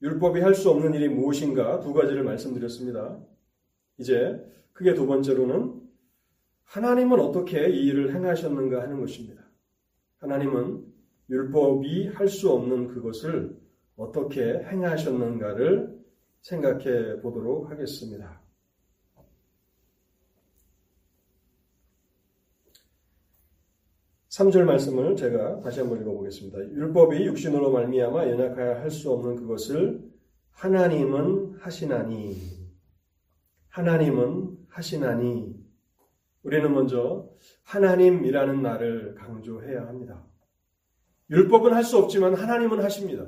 율법이 0.00 0.40
할 0.40 0.54
수 0.54 0.70
없는 0.70 0.94
일이 0.94 1.10
무엇인가 1.10 1.80
두 1.80 1.92
가지를 1.92 2.24
말씀드렸습니다. 2.24 3.22
이제 3.98 4.42
크게 4.72 4.94
두 4.94 5.06
번째로는 5.06 5.78
하나님은 6.64 7.20
어떻게 7.20 7.68
이 7.68 7.84
일을 7.88 8.14
행하셨는가 8.14 8.80
하는 8.80 8.98
것입니다. 8.98 9.44
하나님은 10.16 10.95
율법이 11.28 12.08
할 12.08 12.28
수 12.28 12.50
없는 12.52 12.88
그것을 12.88 13.56
어떻게 13.96 14.42
행하셨는가를 14.42 15.96
생각해 16.42 17.20
보도록 17.20 17.70
하겠습니다. 17.70 18.40
3절 24.28 24.64
말씀을 24.64 25.16
제가 25.16 25.60
다시 25.60 25.80
한번 25.80 26.00
읽어보겠습니다. 26.02 26.58
율법이 26.58 27.24
육신으로 27.26 27.72
말미암아 27.72 28.28
연약하여 28.28 28.74
할 28.80 28.90
수 28.90 29.10
없는 29.12 29.36
그것을 29.36 30.04
하나님은 30.50 31.56
하시나니 31.60 32.36
하나님은 33.68 34.58
하시나니 34.68 35.54
우리는 36.42 36.72
먼저 36.72 37.30
하나님이라는 37.64 38.60
말을 38.60 39.14
강조해야 39.14 39.86
합니다. 39.86 40.24
율법은 41.30 41.72
할 41.72 41.82
수 41.82 41.98
없지만 41.98 42.34
하나님은 42.34 42.82
하십니다. 42.82 43.26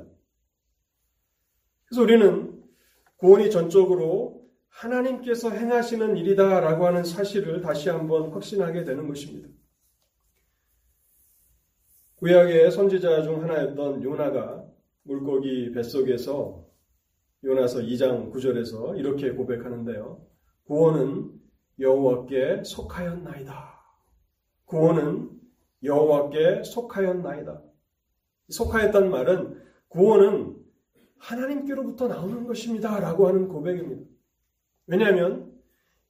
그래서 1.85 2.01
우리는 2.01 2.63
구원이 3.17 3.49
전적으로 3.49 4.47
하나님께서 4.69 5.49
행하시는 5.51 6.15
일이다라고 6.15 6.85
하는 6.85 7.03
사실을 7.03 7.61
다시 7.61 7.89
한번 7.89 8.31
확신하게 8.31 8.83
되는 8.83 9.07
것입니다. 9.07 9.49
구약의 12.15 12.71
선지자 12.71 13.23
중 13.23 13.41
하나였던 13.41 14.03
요나가 14.03 14.65
물고기 15.03 15.71
뱃속에서 15.71 16.65
요나서 17.43 17.79
2장 17.79 18.31
9절에서 18.31 18.97
이렇게 18.97 19.31
고백하는데요. 19.31 20.25
구원은 20.65 21.31
여호와께 21.79 22.63
속하였나이다. 22.65 23.79
구원은 24.65 25.29
여호와께 25.83 26.63
속하였나이다. 26.63 27.68
속하였단 28.49 29.09
말은 29.09 29.61
구원은 29.89 30.55
하나님께로부터 31.17 32.07
나오는 32.07 32.45
것입니다. 32.45 32.99
라고 32.99 33.27
하는 33.27 33.47
고백입니다. 33.47 34.03
왜냐하면 34.87 35.51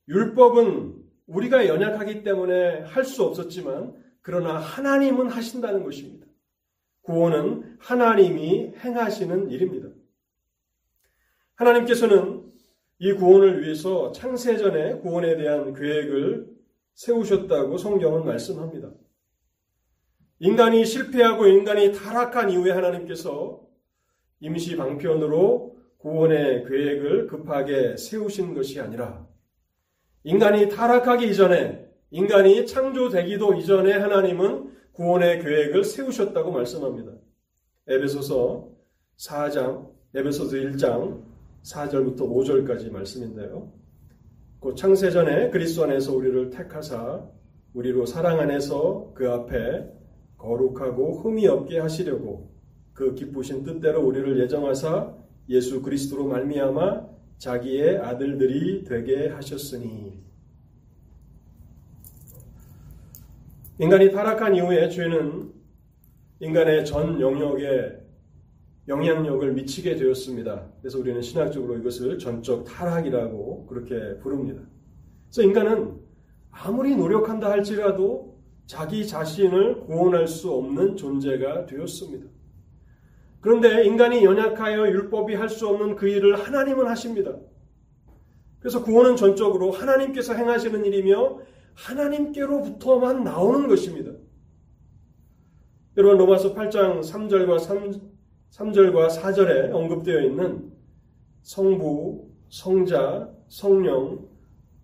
율법은 0.07 0.95
우리가 1.27 1.67
연약하기 1.67 2.23
때문에 2.23 2.81
할 2.81 3.03
수 3.03 3.23
없었지만 3.23 3.93
그러나 4.21 4.57
하나님은 4.57 5.29
하신다는 5.29 5.83
것입니다. 5.83 6.25
구원은 7.01 7.77
하나님이 7.79 8.73
행하시는 8.77 9.49
일입니다. 9.49 9.89
하나님께서는 11.55 12.43
이 12.99 13.13
구원을 13.13 13.63
위해서 13.63 14.11
창세전에 14.11 14.99
구원에 14.99 15.37
대한 15.37 15.73
계획을 15.73 16.47
세우셨다고 16.93 17.77
성경은 17.77 18.25
말씀합니다. 18.25 18.91
인간이 20.39 20.85
실패하고 20.85 21.47
인간이 21.47 21.91
타락한 21.93 22.49
이후에 22.49 22.71
하나님께서 22.71 23.61
임시 24.39 24.77
방편으로 24.77 25.77
구원의 25.97 26.63
계획을 26.63 27.27
급하게 27.27 27.97
세우신 27.97 28.53
것이 28.53 28.79
아니라 28.79 29.27
인간이 30.23 30.69
타락하기 30.69 31.29
이전에 31.29 31.87
인간이 32.11 32.65
창조되기도 32.65 33.53
이전에 33.55 33.93
하나님은 33.93 34.71
구원의 34.93 35.41
계획을 35.43 35.83
세우셨다고 35.83 36.51
말씀합니다. 36.51 37.11
에베소서 37.87 38.69
4장, 39.17 39.89
에베소서 40.15 40.55
1장 40.55 41.23
4절부터 41.63 42.19
5절까지 42.21 42.91
말씀인데요. 42.91 43.71
그 44.61 44.73
창세전에 44.75 45.49
그리스도 45.49 45.83
안에서 45.83 46.13
우리를 46.15 46.49
택하사 46.49 47.25
우리로 47.73 48.05
사랑 48.05 48.39
안에서 48.39 49.11
그 49.13 49.29
앞에 49.29 49.98
거룩하고 50.39 51.19
흠이 51.19 51.47
없게 51.47 51.79
하시려고 51.79 52.49
그 52.93 53.13
기쁘신 53.13 53.63
뜻대로 53.63 54.01
우리를 54.01 54.39
예정하사 54.39 55.13
예수 55.49 55.81
그리스도로 55.81 56.27
말미암아 56.27 57.07
자기의 57.37 57.97
아들들이 57.99 58.83
되게 58.83 59.27
하셨으니 59.29 60.19
인간이 63.77 64.11
타락한 64.11 64.55
이후에 64.55 64.89
죄는 64.89 65.53
인간의 66.41 66.85
전 66.85 67.21
영역에 67.21 67.97
영향력을 68.87 69.53
미치게 69.53 69.95
되었습니다. 69.95 70.67
그래서 70.81 70.99
우리는 70.99 71.21
신학적으로 71.21 71.77
이것을 71.77 72.17
전적 72.17 72.65
타락이라고 72.65 73.67
그렇게 73.67 74.19
부릅니다. 74.19 74.63
그래서 75.27 75.43
인간은 75.47 75.99
아무리 76.51 76.95
노력한다 76.95 77.49
할지라도 77.49 78.28
자기 78.69 79.07
자신을 79.07 79.79
구원할 79.79 80.27
수 80.27 80.51
없는 80.51 80.95
존재가 80.95 81.65
되었습니다. 81.65 82.27
그런데 83.41 83.83
인간이 83.83 84.23
연약하여 84.23 84.87
율법이 84.89 85.33
할 85.33 85.49
수 85.49 85.67
없는 85.67 85.95
그 85.95 86.07
일을 86.07 86.35
하나님은 86.35 86.85
하십니다. 86.85 87.35
그래서 88.59 88.83
구원은 88.83 89.15
전적으로 89.15 89.71
하나님께서 89.71 90.35
행하시는 90.35 90.85
일이며 90.85 91.39
하나님께로부터만 91.73 93.23
나오는 93.23 93.67
것입니다. 93.67 94.11
여러분 95.97 96.19
로마서 96.19 96.53
8장 96.53 96.99
3절과 96.99 97.59
3, 97.59 97.91
3절과 98.51 99.09
4절에 99.09 99.73
언급되어 99.73 100.21
있는 100.21 100.71
성부, 101.41 102.29
성자, 102.49 103.31
성령, 103.47 104.29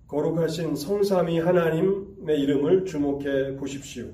거룩하신 0.07 0.75
성삼위 0.75 1.39
하나님의 1.39 2.39
이름을 2.41 2.85
주목해 2.85 3.55
보십시오. 3.55 4.05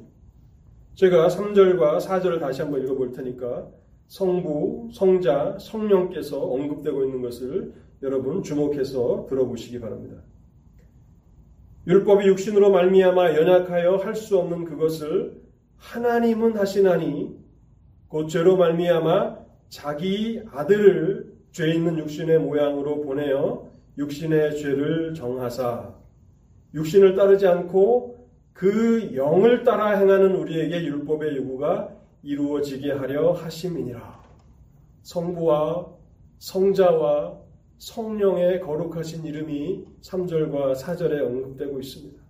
제가 0.95 1.27
3절과 1.27 1.99
4절을 1.99 2.39
다시 2.39 2.61
한번 2.61 2.81
읽어볼 2.83 3.11
테니까 3.11 3.67
성부, 4.07 4.89
성자, 4.93 5.57
성령께서 5.59 6.41
언급되고 6.41 7.03
있는 7.03 7.21
것을 7.21 7.73
여러분 8.03 8.43
주목해서 8.43 9.25
들어보시기 9.29 9.79
바랍니다. 9.79 10.17
율법이 11.87 12.27
육신으로 12.27 12.71
말미암아 12.71 13.35
연약하여 13.35 13.97
할 13.97 14.15
수 14.15 14.37
없는 14.37 14.65
그것을 14.65 15.41
하나님은 15.77 16.57
하시나니 16.57 17.35
곧 18.07 18.27
죄로 18.27 18.55
말미암아 18.57 19.39
자기 19.69 20.41
아들을 20.51 21.33
죄 21.51 21.73
있는 21.73 21.97
육신의 21.97 22.39
모양으로 22.39 23.01
보내어 23.01 23.70
육신의 23.97 24.57
죄를 24.57 25.13
정하사 25.13 25.93
육신을 26.73 27.15
따르지 27.15 27.47
않고 27.47 28.29
그 28.53 29.15
영을 29.15 29.63
따라 29.63 29.97
행하는 29.97 30.35
우리에게 30.35 30.83
율법의 30.85 31.35
요구가 31.37 31.89
이루어지게 32.23 32.91
하려 32.91 33.31
하심이니라. 33.31 34.21
성부와 35.01 35.87
성자와 36.37 37.39
성령의 37.79 38.61
거룩하신 38.61 39.25
이름이 39.25 39.85
3절과 40.01 40.75
4절에 40.75 41.21
언급되고 41.25 41.79
있습니다. 41.79 42.21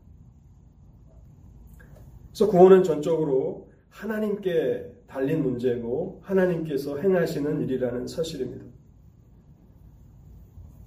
그래서 2.29 2.47
구원은 2.49 2.83
전적으로 2.83 3.69
하나님께 3.89 4.89
달린 5.07 5.43
문제고 5.43 6.21
하나님께서 6.23 6.97
행하시는 6.97 7.61
일이라는 7.61 8.07
사실입니다. 8.07 8.70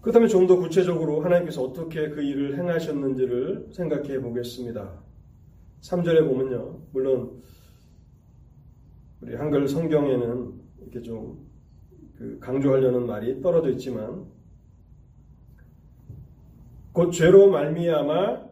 그렇다면 0.05 0.29
좀더 0.29 0.57
구체적으로 0.57 1.21
하나님께서 1.23 1.63
어떻게 1.63 2.09
그 2.11 2.23
일을 2.23 2.57
행하셨는지를 2.57 3.71
생각해 3.73 4.21
보겠습니다. 4.21 5.03
3절에 5.81 6.27
보면요. 6.27 6.79
물론 6.93 7.43
우리 9.21 9.35
한글 9.35 9.67
성경에는 9.67 10.53
이렇게 10.83 11.03
좀 11.03 11.45
그 12.17 12.39
강조하려는 12.39 13.07
말이 13.07 13.41
떨어져 13.41 13.71
있지만 13.71 14.27
곧 16.93 17.11
죄로 17.11 17.51
말미암아 17.51 18.45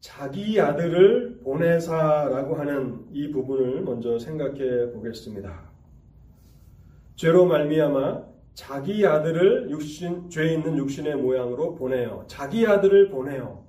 자기 0.00 0.60
아들을 0.60 1.40
보내사라고 1.44 2.56
하는 2.56 3.06
이 3.12 3.30
부분을 3.30 3.82
먼저 3.82 4.18
생각해 4.18 4.90
보겠습니다. 4.92 5.70
죄로 7.14 7.46
말미암아 7.46 8.29
자기 8.60 9.06
아들을 9.06 9.70
육신 9.70 10.28
죄 10.28 10.52
있는 10.52 10.76
육신의 10.76 11.16
모양으로 11.16 11.76
보내요. 11.76 12.26
자기 12.26 12.66
아들을 12.66 13.08
보내요. 13.08 13.64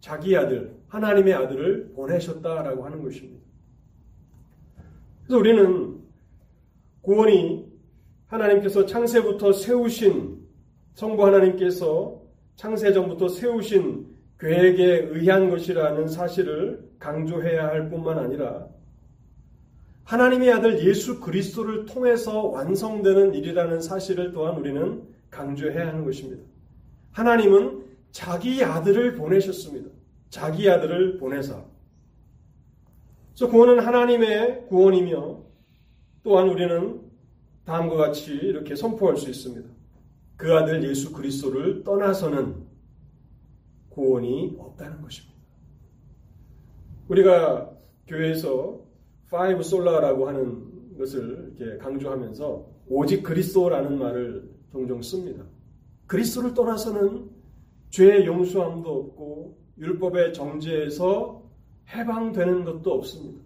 자기 0.00 0.36
아들, 0.36 0.76
하나님의 0.88 1.32
아들을 1.32 1.92
보내셨다라고 1.94 2.84
하는 2.84 3.04
것입니다. 3.04 3.40
그래서 5.22 5.38
우리는 5.38 6.00
구원이 7.02 7.64
하나님께서 8.26 8.84
창세부터 8.84 9.52
세우신 9.52 10.44
성부 10.94 11.24
하나님께서 11.24 12.20
창세전부터 12.56 13.28
세우신 13.28 14.08
계획에 14.40 15.06
의한 15.12 15.50
것이라는 15.50 16.08
사실을 16.08 16.90
강조해야 16.98 17.68
할 17.68 17.90
뿐만 17.90 18.18
아니라 18.18 18.66
하나님의 20.04 20.52
아들 20.52 20.84
예수 20.84 21.20
그리스도를 21.20 21.86
통해서 21.86 22.46
완성되는 22.46 23.34
일이라는 23.34 23.80
사실을 23.80 24.32
또한 24.32 24.56
우리는 24.56 25.02
강조해야 25.30 25.88
하는 25.88 26.04
것입니다. 26.04 26.42
하나님은 27.12 27.84
자기 28.10 28.62
아들을 28.62 29.14
보내셨습니다. 29.14 29.90
자기 30.28 30.68
아들을 30.68 31.18
보내사. 31.18 31.64
그래서 33.30 33.50
구원은 33.50 33.80
하나님의 33.80 34.66
구원이며 34.68 35.40
또한 36.22 36.48
우리는 36.48 37.00
다음과 37.64 37.96
같이 37.96 38.32
이렇게 38.32 38.74
선포할 38.74 39.16
수 39.16 39.30
있습니다. 39.30 39.68
그 40.36 40.54
아들 40.54 40.82
예수 40.88 41.12
그리스도를 41.12 41.84
떠나서는 41.84 42.66
구원이 43.90 44.56
없다는 44.58 45.00
것입니다. 45.00 45.32
우리가 47.08 47.70
교회에서 48.06 48.81
Five 49.32 49.62
Sola라고 49.62 50.28
하는 50.28 50.96
것을 50.98 51.54
이렇게 51.56 51.78
강조하면서 51.78 52.66
오직 52.88 53.22
그리스도라는 53.22 53.98
말을 53.98 54.48
종종 54.70 55.00
씁니다. 55.00 55.42
그리스도를 56.06 56.52
떠나서는 56.52 57.30
죄의 57.90 58.26
용서함도 58.26 58.90
없고 58.90 59.56
율법의 59.78 60.34
정죄에서 60.34 61.42
해방되는 61.88 62.64
것도 62.64 62.92
없습니다. 62.92 63.42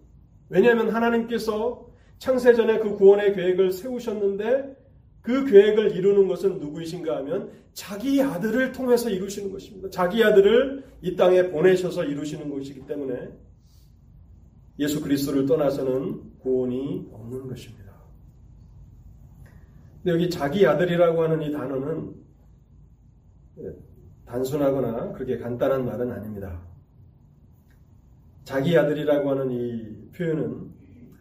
왜냐하면 0.49 0.89
하나님께서 0.89 1.87
창세전에 2.19 2.79
그 2.79 2.95
구원의 2.95 3.33
계획을 3.33 3.71
세우셨는데 3.71 4.75
그 5.21 5.45
계획을 5.45 5.95
이루는 5.95 6.27
것은 6.27 6.59
누구이신가 6.59 7.17
하면 7.17 7.51
자기 7.73 8.21
아들을 8.21 8.71
통해서 8.71 9.09
이루시는 9.09 9.51
것입니다. 9.51 9.89
자기 9.89 10.23
아들을 10.23 10.83
이 11.01 11.15
땅에 11.15 11.49
보내셔서 11.49 12.05
이루시는 12.05 12.49
것이기 12.49 12.85
때문에 12.85 13.29
예수 14.79 15.01
그리스도를 15.01 15.45
떠나서는 15.45 16.39
구원이 16.39 17.09
없는 17.11 17.47
것입니다. 17.47 17.93
근데 20.03 20.11
여기 20.11 20.29
자기 20.29 20.65
아들이라고 20.65 21.23
하는 21.23 21.41
이 21.41 21.51
단어는 21.51 22.13
단순하거나 24.25 25.13
그렇게 25.13 25.37
간단한 25.37 25.85
말은 25.85 26.11
아닙니다. 26.11 26.61
자기 28.43 28.77
아들이라고 28.77 29.31
하는 29.31 29.51
이 29.51 30.11
표현은 30.11 30.71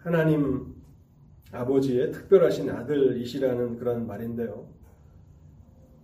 하나님 0.01 0.75
아버지의 1.51 2.13
특별하신 2.13 2.71
아들이시라는 2.71 3.79
그런 3.79 4.07
말인데요. 4.07 4.69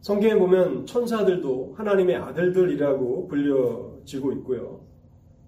성경에 0.00 0.34
보면 0.34 0.86
천사들도 0.86 1.74
하나님의 1.76 2.16
아들들이라고 2.16 3.28
불려지고 3.28 4.32
있고요. 4.32 4.84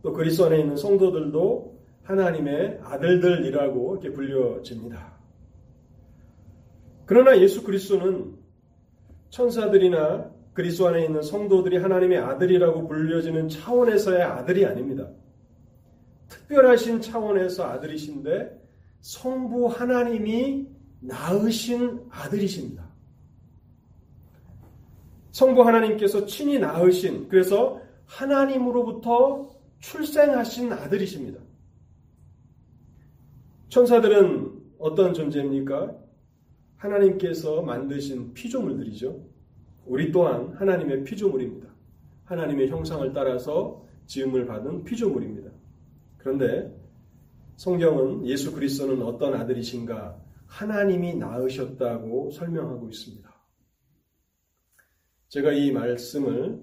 또 0.02 0.12
그리스도 0.12 0.46
안에 0.46 0.60
있는 0.60 0.76
성도들도 0.76 1.73
하나님의 2.04 2.80
아들들이라고 2.82 3.96
이렇게 3.96 4.12
불려집니다. 4.12 5.14
그러나 7.06 7.38
예수 7.38 7.62
그리스도는 7.62 8.36
천사들이나 9.30 10.32
그리스도 10.52 10.86
안에 10.86 11.04
있는 11.04 11.22
성도들이 11.22 11.78
하나님의 11.78 12.18
아들이라고 12.18 12.86
불려지는 12.86 13.48
차원에서의 13.48 14.22
아들이 14.22 14.64
아닙니다. 14.64 15.08
특별하신 16.28 17.00
차원에서 17.00 17.64
아들이신데 17.64 18.62
성부 19.00 19.66
하나님이 19.66 20.68
낳으신 21.00 22.06
아들이십니다. 22.10 22.88
성부 25.32 25.62
하나님께서 25.62 26.26
친히 26.26 26.58
낳으신 26.58 27.28
그래서 27.28 27.80
하나님으로부터 28.06 29.50
출생하신 29.80 30.72
아들이십니다. 30.72 31.43
천사들은 33.74 34.52
어떤 34.78 35.12
존재입니까? 35.12 35.98
하나님께서 36.76 37.60
만드신 37.62 38.32
피조물들이죠. 38.32 39.26
우리 39.86 40.12
또한 40.12 40.52
하나님의 40.54 41.02
피조물입니다. 41.02 41.74
하나님의 42.22 42.68
형상을 42.68 43.12
따라서 43.12 43.84
지음을 44.06 44.46
받은 44.46 44.84
피조물입니다. 44.84 45.50
그런데 46.18 46.72
성경은 47.56 48.24
예수 48.28 48.54
그리스도는 48.54 49.02
어떤 49.02 49.34
아들이신가? 49.34 50.22
하나님이 50.46 51.16
낳으셨다고 51.16 52.30
설명하고 52.30 52.88
있습니다. 52.88 53.28
제가 55.30 55.50
이 55.50 55.72
말씀을 55.72 56.62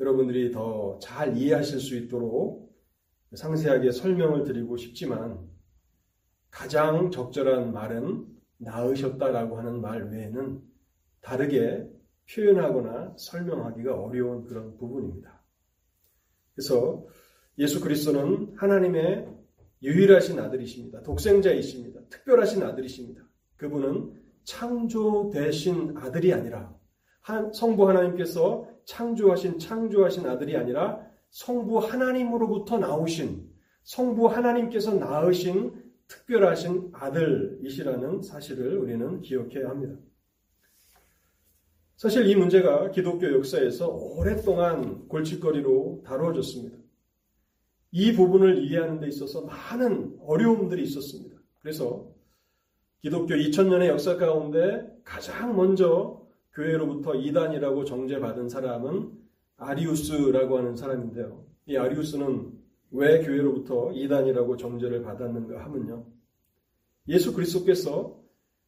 여러분들이 0.00 0.50
더 0.50 0.98
잘 1.00 1.36
이해하실 1.36 1.78
수 1.78 1.96
있도록 1.96 2.76
상세하게 3.32 3.92
설명을 3.92 4.42
드리고 4.42 4.76
싶지만 4.76 5.47
가장 6.50 7.10
적절한 7.10 7.72
말은 7.72 8.26
낳으셨다라고 8.58 9.58
하는 9.58 9.80
말 9.80 10.10
외에는 10.10 10.60
다르게 11.20 11.88
표현하거나 12.32 13.14
설명하기가 13.16 13.94
어려운 13.94 14.44
그런 14.44 14.76
부분입니다. 14.76 15.40
그래서 16.54 17.06
예수 17.58 17.80
그리스도는 17.80 18.54
하나님의 18.56 19.28
유일하신 19.82 20.38
아들이십니다. 20.40 21.02
독생자이십니다. 21.02 22.00
특별하신 22.10 22.62
아들이십니다. 22.62 23.22
그분은 23.56 24.12
창조되신 24.44 25.96
아들이 25.96 26.32
아니라 26.32 26.74
성부 27.52 27.88
하나님께서 27.88 28.66
창조하신 28.86 29.58
창조하신 29.58 30.26
아들이 30.26 30.56
아니라 30.56 31.00
성부 31.30 31.78
하나님으로부터 31.78 32.78
나오신 32.78 33.48
성부 33.82 34.28
하나님께서 34.28 34.94
낳으신 34.94 35.87
특별하신 36.08 36.90
아들이시라는 36.92 38.22
사실을 38.22 38.78
우리는 38.78 39.20
기억해야 39.20 39.68
합니다. 39.68 39.94
사실 41.96 42.26
이 42.26 42.36
문제가 42.36 42.90
기독교 42.90 43.32
역사에서 43.32 43.88
오랫동안 43.88 45.06
골칫거리로 45.08 46.02
다루어졌습니다. 46.06 46.78
이 47.90 48.12
부분을 48.12 48.64
이해하는 48.64 49.00
데 49.00 49.08
있어서 49.08 49.42
많은 49.42 50.18
어려움들이 50.22 50.82
있었습니다. 50.84 51.36
그래서 51.60 52.08
기독교 53.00 53.34
2000년의 53.34 53.86
역사 53.86 54.16
가운데 54.16 54.86
가장 55.04 55.56
먼저 55.56 56.26
교회로부터 56.52 57.14
이단이라고 57.14 57.84
정죄받은 57.84 58.48
사람은 58.48 59.12
아리우스라고 59.56 60.58
하는 60.58 60.76
사람인데요. 60.76 61.44
이 61.66 61.76
아리우스는 61.76 62.57
왜 62.90 63.24
교회로부터 63.24 63.92
이단이라고 63.92 64.56
정죄를 64.56 65.02
받았는가 65.02 65.64
하면요. 65.64 66.06
예수 67.08 67.34
그리스도께서 67.34 68.18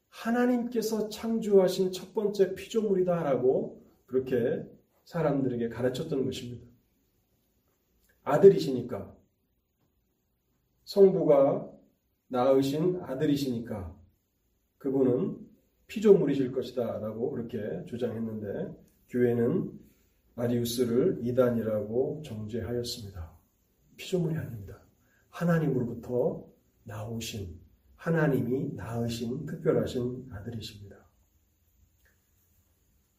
하나님께서 0.09 1.09
창조하신 1.09 1.92
첫 1.92 2.14
번째 2.14 2.54
피조물이다라고 2.54 3.83
그렇게 4.06 4.64
사람들에게 5.04 5.68
가르쳤던 5.68 6.24
것입니다. 6.24 6.66
아들이시니까 8.24 9.16
성부가 10.85 11.70
낳으신 12.28 13.00
아들이시니까 13.02 13.96
그분은 14.78 15.38
피조물이실 15.87 16.52
것이다 16.52 16.98
라고 16.98 17.30
그렇게 17.30 17.85
주장했는데 17.87 18.76
교회는 19.09 19.72
아리우스를 20.37 21.20
이단이라고 21.22 22.22
정죄하였습니다. 22.24 23.29
피조물이 24.00 24.34
아닙니다. 24.34 24.80
하나님으로부터 25.28 26.46
나오신 26.84 27.60
하나님이 27.96 28.72
낳으신 28.74 29.44
특별하신 29.44 30.28
아들이십니다. 30.32 30.96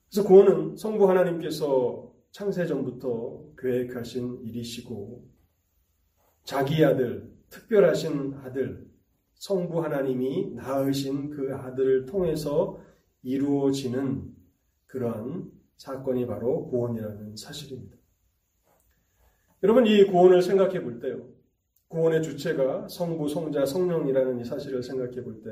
그래서 0.10 0.28
구원은 0.28 0.76
성부 0.76 1.08
하나님께서 1.08 2.12
창세전부터 2.32 3.54
계획하신 3.60 4.42
일이시고 4.44 5.30
자기 6.44 6.84
아들, 6.84 7.32
특별하신 7.50 8.34
아들, 8.44 8.90
성부 9.36 9.84
하나님이 9.84 10.56
낳으신 10.56 11.30
그 11.30 11.54
아들을 11.56 12.08
통해서 12.08 12.82
이루어지는 13.22 14.36
그러한 14.88 15.52
사건이 15.78 16.26
바로 16.26 16.68
구원이라는 16.70 17.38
사실입니다. 17.38 18.01
여러분 19.64 19.86
이 19.86 20.06
구원을 20.06 20.42
생각해 20.42 20.82
볼 20.82 21.00
때요. 21.00 21.28
구원의 21.90 22.24
주체가 22.24 22.88
성부, 22.88 23.28
성자, 23.28 23.66
성령이라는 23.66 24.40
이 24.40 24.46
사실을 24.46 24.82
생각해 24.82 25.24
볼 25.24 25.44
때 25.44 25.52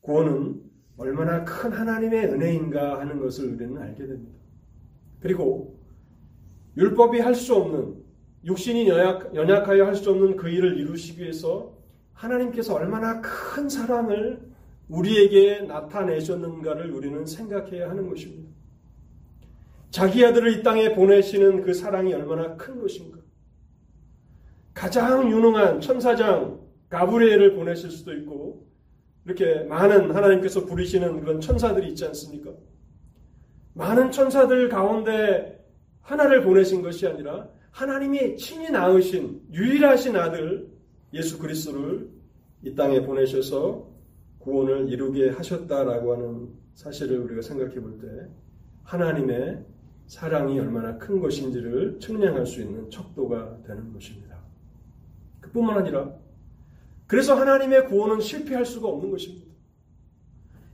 구원은 0.00 0.62
얼마나 0.96 1.44
큰 1.44 1.70
하나님의 1.72 2.24
은혜인가 2.26 2.98
하는 3.00 3.18
것을 3.20 3.52
우리는 3.52 3.76
알게 3.78 4.06
됩니다. 4.06 4.32
그리고 5.20 5.78
율법이 6.76 7.20
할 7.20 7.34
수 7.34 7.54
없는 7.54 8.02
육신이 8.44 8.88
연약, 8.88 9.34
연약하여 9.34 9.86
할 9.86 9.94
수 9.94 10.10
없는 10.10 10.36
그 10.36 10.48
일을 10.48 10.78
이루시기 10.78 11.22
위해서 11.22 11.78
하나님께서 12.14 12.74
얼마나 12.74 13.20
큰 13.20 13.68
사랑을 13.68 14.40
우리에게 14.88 15.62
나타내셨는가를 15.62 16.90
우리는 16.90 17.24
생각해야 17.24 17.88
하는 17.88 18.08
것입니다. 18.08 18.51
자기 19.92 20.24
아들을 20.24 20.58
이 20.58 20.62
땅에 20.62 20.94
보내시는 20.94 21.60
그 21.60 21.74
사랑이 21.74 22.14
얼마나 22.14 22.56
큰 22.56 22.80
것인가. 22.80 23.18
가장 24.72 25.30
유능한 25.30 25.82
천사장 25.82 26.60
가브리엘을 26.88 27.54
보내실 27.54 27.90
수도 27.90 28.14
있고 28.14 28.66
이렇게 29.26 29.64
많은 29.64 30.10
하나님께서 30.10 30.64
부리시는 30.64 31.20
그런 31.20 31.40
천사들이 31.40 31.90
있지 31.90 32.06
않습니까? 32.06 32.52
많은 33.74 34.10
천사들 34.10 34.70
가운데 34.70 35.62
하나를 36.00 36.42
보내신 36.42 36.80
것이 36.80 37.06
아니라 37.06 37.48
하나님이 37.70 38.36
친히 38.36 38.70
낳으신 38.70 39.42
유일하신 39.52 40.16
아들 40.16 40.68
예수 41.12 41.38
그리스도를 41.38 42.08
이 42.62 42.74
땅에 42.74 43.02
보내셔서 43.02 43.86
구원을 44.38 44.88
이루게 44.88 45.30
하셨다라고 45.30 46.14
하는 46.14 46.48
사실을 46.74 47.18
우리가 47.20 47.42
생각해 47.42 47.74
볼 47.74 47.98
때 48.00 48.08
하나님의 48.84 49.71
사랑이 50.12 50.60
얼마나 50.60 50.98
큰 50.98 51.20
것인지를 51.20 51.98
측량할 51.98 52.44
수 52.44 52.60
있는 52.60 52.90
척도가 52.90 53.62
되는 53.66 53.94
것입니다. 53.94 54.36
그뿐만 55.40 55.78
아니라 55.78 56.12
그래서 57.06 57.34
하나님의 57.34 57.86
구원은 57.86 58.20
실패할 58.20 58.66
수가 58.66 58.88
없는 58.88 59.10
것입니다. 59.10 59.46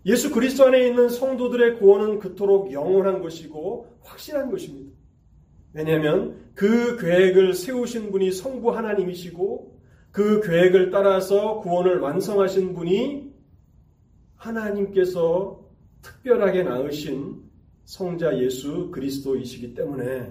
예수 0.07 0.33
그리스도 0.33 0.67
안에 0.67 0.89
있는 0.89 1.09
성도들의 1.09 1.79
구원은 1.79 2.19
그토록 2.19 2.73
영원한 2.73 3.23
것이고 3.23 4.01
확실한 4.03 4.51
것입니다. 4.51 4.93
왜냐하면 5.73 6.51
그 6.57 6.99
계획을 6.99 7.55
세우신 7.55 8.11
분이 8.11 8.33
성부 8.33 8.77
하나님이시고 8.77 9.79
그 10.11 10.41
계획을 10.41 10.91
따라서 10.91 11.61
구원을 11.61 12.01
완성하신 12.01 12.75
분이 12.75 13.33
하나님께서 14.35 15.65
특별하게 16.03 16.65
낳으신 16.65 17.48
성자 17.89 18.39
예수 18.39 18.91
그리스도이시기 18.91 19.73
때문에 19.73 20.31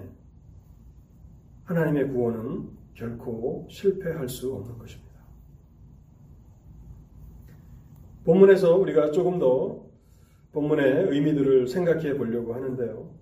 하나님의 1.64 2.08
구원은 2.12 2.68
결코 2.94 3.66
실패할 3.68 4.28
수 4.28 4.54
없는 4.54 4.78
것입니다. 4.78 5.12
본문에서 8.24 8.76
우리가 8.76 9.10
조금 9.10 9.40
더 9.40 9.84
본문의 10.52 11.08
의미들을 11.10 11.66
생각해 11.66 12.16
보려고 12.16 12.54
하는데요. 12.54 13.12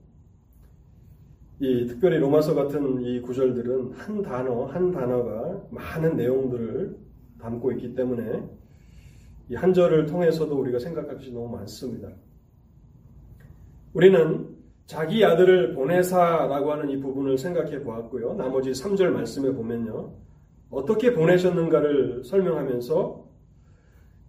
이 1.61 1.87
특별히 1.87 2.19
로마서 2.19 2.55
같은 2.55 3.01
이 3.01 3.23
구절들은 3.23 3.93
한 3.93 4.21
단어, 4.21 4.67
한 4.67 4.91
단어가 4.93 5.67
많은 5.71 6.15
내용들을 6.15 6.95
담고 7.41 7.73
있기 7.73 7.95
때문에 7.95 8.47
이 9.49 9.55
한 9.55 9.73
절을 9.73 10.05
통해서도 10.05 10.61
우리가 10.61 10.79
생각할 10.79 11.17
것이 11.17 11.33
너무 11.33 11.49
많습니다. 11.57 12.11
우리는 13.97 14.47
자기 14.85 15.25
아들을 15.25 15.73
보내사라고 15.73 16.71
하는 16.71 16.91
이 16.91 17.01
부분을 17.01 17.39
생각해 17.39 17.81
보았고요. 17.83 18.35
나머지 18.35 18.73
3절 18.73 19.07
말씀에 19.07 19.53
보면요. 19.53 20.13
어떻게 20.69 21.15
보내셨는가를 21.15 22.23
설명하면서 22.23 23.27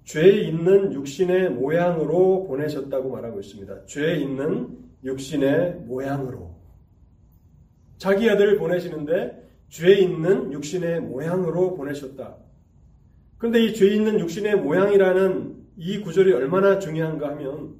죄 0.06 0.30
있는 0.30 0.94
육신의 0.94 1.50
모양으로 1.50 2.46
보내셨다고 2.48 3.10
말하고 3.10 3.42
있습니다. 3.42 3.86
죄 3.88 4.16
있는 4.16 4.70
육신의 5.04 5.82
모양으로. 5.86 6.56
자기 7.98 8.30
아들을 8.30 8.60
보내시는데 8.60 9.50
죄 9.68 9.96
있는 9.96 10.54
육신의 10.54 11.02
모양으로 11.02 11.76
보내셨다. 11.76 12.38
그런데 13.38 13.66
이 13.66 13.74
죄 13.74 13.86
있는 13.88 14.18
육신의 14.22 14.62
모양이라는 14.62 15.58
이 15.76 16.00
구절이 16.00 16.32
얼마나 16.32 16.80
중요한가 16.80 17.32
하면 17.32 17.76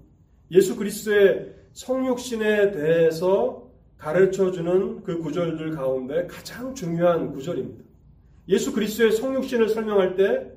예수 0.52 0.76
그리스도의 0.76 1.57
성육신에 1.78 2.72
대해서 2.72 3.70
가르쳐 4.00 4.50
주는 4.50 5.04
그 5.04 5.20
구절들 5.20 5.76
가운데 5.76 6.26
가장 6.26 6.74
중요한 6.74 7.32
구절입니다. 7.32 7.84
예수 8.50 8.74
그리스도의 8.74 9.12
성육신을 9.12 9.70
설명할 9.70 10.16
때 10.16 10.52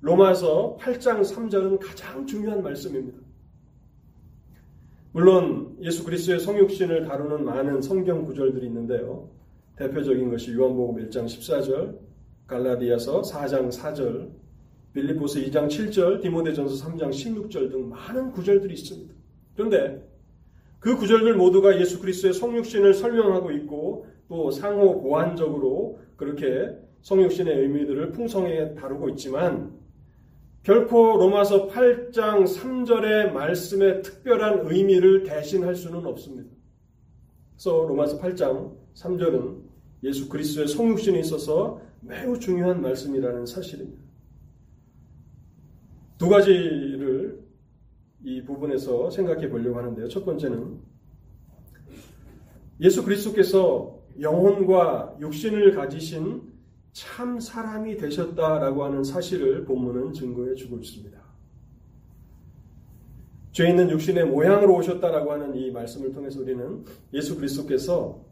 로마서 0.00 0.78
8장 0.80 1.20
3절은 1.20 1.78
가장 1.78 2.26
중요한 2.26 2.62
말씀입니다. 2.62 3.18
물론 5.12 5.76
예수 5.82 6.04
그리스도의 6.04 6.40
성육신을 6.40 7.06
다루는 7.06 7.44
많은 7.44 7.82
성경 7.82 8.24
구절들이 8.24 8.66
있는데요. 8.66 9.28
대표적인 9.76 10.30
것이 10.30 10.54
요한복음 10.54 11.06
1장 11.06 11.26
14절, 11.26 11.98
갈라디아서 12.46 13.20
4장 13.20 13.70
4절, 13.70 14.30
빌리포스 14.94 15.44
2장 15.44 15.68
7절, 15.68 16.22
디모데전서 16.22 16.82
3장 16.86 17.10
16절 17.10 17.70
등 17.70 17.90
많은 17.90 18.32
구절들이 18.32 18.72
있습니다. 18.72 19.12
그런데 19.54 20.11
그 20.82 20.96
구절들 20.96 21.36
모두가 21.36 21.80
예수 21.80 22.00
그리스도의 22.00 22.34
성육신을 22.34 22.92
설명하고 22.94 23.52
있고 23.52 24.06
또 24.28 24.50
상호 24.50 25.00
보완적으로 25.00 26.00
그렇게 26.16 26.76
성육신의 27.02 27.56
의미들을 27.56 28.10
풍성하게 28.10 28.74
다루고 28.74 29.10
있지만 29.10 29.78
결코 30.64 31.18
로마서 31.18 31.68
8장 31.68 32.44
3절의 32.44 33.30
말씀의 33.30 34.02
특별한 34.02 34.66
의미를 34.72 35.22
대신할 35.22 35.76
수는 35.76 36.04
없습니다. 36.04 36.50
그래서 37.52 37.86
로마서 37.86 38.18
8장 38.18 38.76
3절은 38.94 39.62
예수 40.02 40.28
그리스도의 40.28 40.66
성육신에 40.66 41.20
있어서 41.20 41.80
매우 42.00 42.40
중요한 42.40 42.82
말씀이라는 42.82 43.46
사실입니다. 43.46 44.02
두 46.18 46.28
가지를 46.28 47.21
이 48.24 48.42
부분에서 48.42 49.10
생각해 49.10 49.48
보려고 49.48 49.78
하는데요. 49.78 50.08
첫 50.08 50.24
번째는 50.24 50.78
예수 52.80 53.04
그리스도께서 53.04 53.98
영혼과 54.20 55.16
육신을 55.20 55.74
가지신 55.74 56.42
참 56.92 57.40
사람이 57.40 57.96
되셨다라고 57.96 58.84
하는 58.84 59.02
사실을 59.02 59.64
본문은 59.64 60.12
증거해 60.12 60.54
주고 60.54 60.78
있습니다. 60.78 61.20
죄 63.52 63.68
있는 63.68 63.90
육신의 63.90 64.26
모양으로 64.26 64.76
오셨다라고 64.76 65.32
하는 65.32 65.54
이 65.54 65.70
말씀을 65.70 66.12
통해서 66.12 66.40
우리는 66.40 66.84
예수 67.12 67.36
그리스도께서 67.36 68.24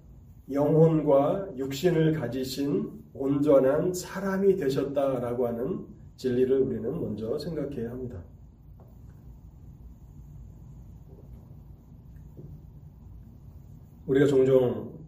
영혼과 0.50 1.48
육신을 1.56 2.14
가지신 2.14 2.90
온전한 3.12 3.92
사람이 3.92 4.56
되셨다라고 4.56 5.46
하는 5.46 5.86
진리를 6.16 6.58
우리는 6.58 7.00
먼저 7.00 7.38
생각해야 7.38 7.90
합니다. 7.90 8.22
우리가 14.10 14.26
종종 14.26 14.98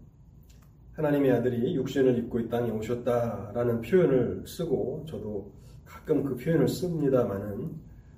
하나님의 0.92 1.32
아들이 1.32 1.74
육신을 1.74 2.18
입고 2.18 2.38
이 2.38 2.48
땅에 2.48 2.70
오셨다라는 2.70 3.80
표현을 3.80 4.44
쓰고 4.46 5.06
저도 5.08 5.50
가끔 5.84 6.22
그 6.22 6.36
표현을 6.36 6.68
씁니다만은 6.68 7.72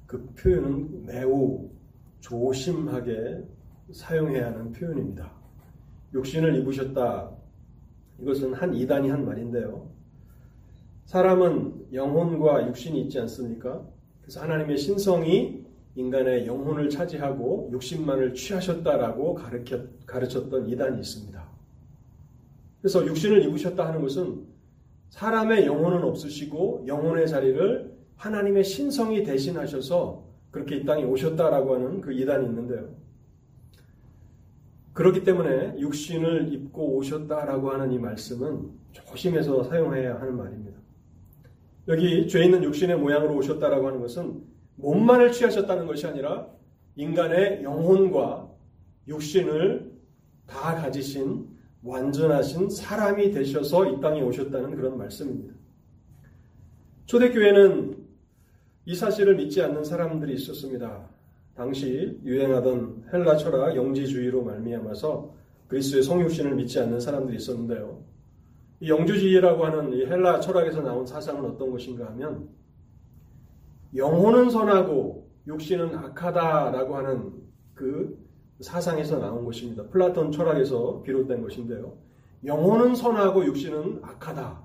그 0.06 0.28
표현은 0.34 1.06
매우 1.06 1.70
조심하게 2.20 3.44
사용해야 3.92 4.48
하는 4.48 4.72
표현입니다. 4.72 5.32
육신을 6.12 6.54
입으셨다. 6.56 7.30
이것은 8.20 8.52
한 8.52 8.74
이단이 8.74 9.08
한 9.08 9.24
말인데요. 9.24 9.88
사람은 11.06 11.94
영혼과 11.94 12.68
육신이 12.68 13.00
있지 13.04 13.18
않습니까? 13.20 13.82
그래서 14.20 14.42
하나님의 14.42 14.76
신성이 14.76 15.63
인간의 15.96 16.46
영혼을 16.46 16.88
차지하고 16.88 17.70
육신만을 17.72 18.34
취하셨다라고 18.34 19.38
가르쳤던 20.06 20.68
이단이 20.68 20.98
있습니다. 20.98 21.44
그래서 22.80 23.06
육신을 23.06 23.44
입으셨다 23.44 23.86
하는 23.86 24.02
것은 24.02 24.44
사람의 25.10 25.66
영혼은 25.66 26.02
없으시고 26.02 26.84
영혼의 26.86 27.28
자리를 27.28 27.94
하나님의 28.16 28.64
신성이 28.64 29.22
대신하셔서 29.22 30.24
그렇게 30.50 30.76
이 30.76 30.84
땅에 30.84 31.04
오셨다라고 31.04 31.74
하는 31.74 32.00
그 32.00 32.12
이단이 32.12 32.46
있는데요. 32.46 32.94
그렇기 34.92 35.24
때문에 35.24 35.78
육신을 35.78 36.52
입고 36.52 36.96
오셨다라고 36.96 37.70
하는 37.70 37.92
이 37.92 37.98
말씀은 37.98 38.70
조심해서 38.92 39.64
사용해야 39.64 40.20
하는 40.20 40.36
말입니다. 40.36 40.78
여기 41.88 42.28
죄 42.28 42.44
있는 42.44 42.62
육신의 42.62 42.98
모양으로 42.98 43.36
오셨다라고 43.36 43.86
하는 43.88 44.00
것은 44.00 44.42
몸만을 44.76 45.32
취하셨다는 45.32 45.86
것이 45.86 46.06
아니라 46.06 46.48
인간의 46.96 47.62
영혼과 47.62 48.48
육신을 49.08 49.92
다 50.46 50.74
가지신 50.74 51.48
완전하신 51.82 52.70
사람이 52.70 53.30
되셔서 53.30 53.90
이 53.90 54.00
땅에 54.00 54.22
오셨다는 54.22 54.74
그런 54.74 54.96
말씀입니다. 54.96 55.54
초대교회는 57.06 58.04
이 58.86 58.94
사실을 58.94 59.36
믿지 59.36 59.62
않는 59.62 59.84
사람들이 59.84 60.34
있었습니다. 60.34 61.08
당시 61.54 62.18
유행하던 62.24 63.04
헬라 63.12 63.36
철학 63.36 63.76
영지주의로 63.76 64.42
말미암아서 64.42 65.34
그리스도의 65.68 66.02
성육신을 66.02 66.54
믿지 66.54 66.80
않는 66.80 67.00
사람들이 67.00 67.36
있었는데요. 67.36 68.02
이 68.80 68.90
영지주의라고 68.90 69.64
하는 69.64 69.92
이 69.92 70.04
헬라 70.04 70.40
철학에서 70.40 70.82
나온 70.82 71.06
사상은 71.06 71.44
어떤 71.44 71.70
것인가 71.70 72.06
하면 72.06 72.48
영혼은 73.94 74.50
선하고 74.50 75.30
육신은 75.46 75.94
악하다라고 75.94 76.96
하는 76.96 77.32
그 77.74 78.18
사상에서 78.60 79.18
나온 79.18 79.44
것입니다. 79.44 79.88
플라톤 79.88 80.32
철학에서 80.32 81.02
비롯된 81.02 81.42
것인데요. 81.42 81.98
영혼은 82.44 82.94
선하고 82.94 83.44
육신은 83.46 84.00
악하다. 84.02 84.64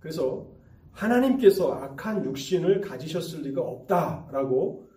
그래서 0.00 0.50
하나님께서 0.92 1.72
악한 1.72 2.24
육신을 2.24 2.80
가지셨을 2.80 3.42
리가 3.42 3.60
없다라고 3.60 4.88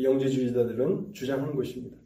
영지주의자들은 0.00 1.12
주장한 1.12 1.56
것입니다. 1.56 1.96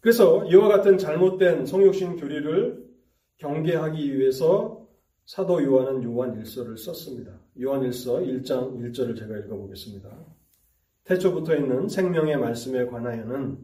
그래서 0.00 0.44
이와 0.46 0.68
같은 0.68 0.96
잘못된 0.96 1.66
성육신 1.66 2.16
교리를 2.16 2.88
경계하기 3.36 4.16
위해서 4.16 4.86
사도 5.26 5.62
요한은 5.62 6.02
요한 6.04 6.34
일서를 6.38 6.78
썼습니다. 6.78 7.37
요한 7.60 7.82
일서 7.82 8.20
1장 8.20 8.78
1절을 8.78 9.18
제가 9.18 9.36
읽어보겠습니다. 9.38 10.08
태초부터 11.04 11.56
있는 11.56 11.88
생명의 11.88 12.36
말씀에 12.38 12.86
관하여는 12.86 13.58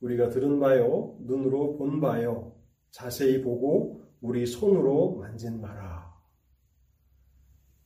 우리가 0.00 0.28
들은 0.28 0.60
바요, 0.60 1.16
눈으로 1.20 1.76
본 1.76 2.00
바요, 2.00 2.54
자세히 2.90 3.42
보고 3.42 4.02
우리 4.20 4.46
손으로 4.46 5.16
만진 5.16 5.60
바라. 5.60 6.08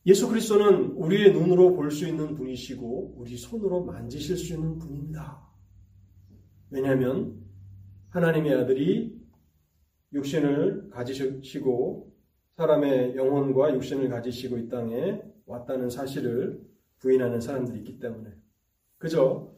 예수 0.05 0.27
그리스도는 0.27 0.91
우리의 0.97 1.31
눈으로 1.31 1.75
볼 1.75 1.89
수 1.91 2.07
있는 2.07 2.35
분이시고 2.35 3.15
우리 3.17 3.37
손으로 3.37 3.85
만지실 3.85 4.35
수 4.37 4.53
있는 4.53 4.77
분입니다. 4.77 5.47
왜냐하면 6.71 7.41
하나님의 8.09 8.53
아들이 8.53 9.17
육신을 10.11 10.89
가지시고 10.89 12.11
사람의 12.57 13.15
영혼과 13.15 13.73
육신을 13.75 14.09
가지시고 14.09 14.57
이 14.57 14.67
땅에 14.67 15.21
왔다는 15.45 15.89
사실을 15.89 16.61
부인하는 16.99 17.41
사람들이 17.41 17.79
있기 17.79 17.99
때문에 17.99 18.31
그저 18.97 19.51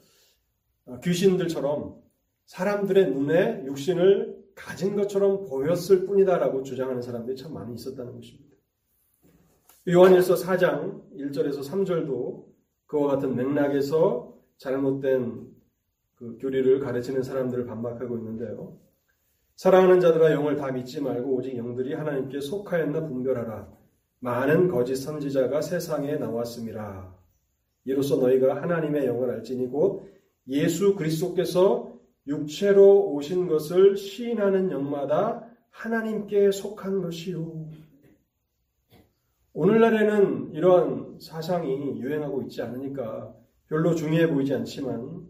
귀신들처럼 1.04 2.02
사람들의 2.46 3.12
눈에 3.12 3.66
육신을 3.66 4.36
가진 4.56 4.96
것처럼 4.96 5.46
보였을 5.46 6.06
뿐이다라고 6.06 6.64
주장하는 6.64 7.02
사람들이 7.02 7.36
참 7.36 7.54
많이 7.54 7.74
있었다는 7.76 8.16
것입니다. 8.16 8.56
요한일서 9.88 10.36
4장 10.36 11.14
1절에서 11.14 11.60
3절도 11.60 12.46
그와 12.88 13.08
같은 13.08 13.36
맥락에서 13.36 14.36
잘못된 14.58 15.54
그 16.16 16.38
교리를 16.40 16.80
가르치는 16.80 17.24
사람들을 17.24 17.66
반박하고 17.66 18.18
있는데요. 18.18 18.80
사랑하는 19.56 20.00
자들아 20.00 20.32
영을 20.32 20.56
다 20.56 20.72
믿지 20.72 21.02
말고 21.02 21.36
오직 21.36 21.56
영들이 21.58 21.94
하나님께 21.94 22.40
속하였나 22.40 23.08
분별하라. 23.08 23.85
많은 24.26 24.70
거짓 24.70 24.96
선지자가 24.96 25.62
세상에 25.62 26.16
나왔습니다. 26.16 27.16
이로써 27.84 28.18
너희가 28.18 28.60
하나님의 28.60 29.06
영을 29.06 29.30
알지니 29.30 29.68
곧 29.68 30.12
예수 30.48 30.96
그리스도께서 30.96 31.94
육체로 32.26 33.14
오신 33.14 33.48
것을 33.48 33.96
시인하는 33.96 34.72
영마다 34.72 35.48
하나님께 35.70 36.50
속한 36.50 37.04
것이요. 37.04 37.70
오늘날에는 39.54 40.54
이러한 40.54 41.20
사상이 41.22 42.02
유행하고 42.02 42.42
있지 42.44 42.64
않으니까 42.64 43.32
별로 43.68 43.94
중요해 43.94 44.32
보이지 44.32 44.56
않지만 44.56 45.28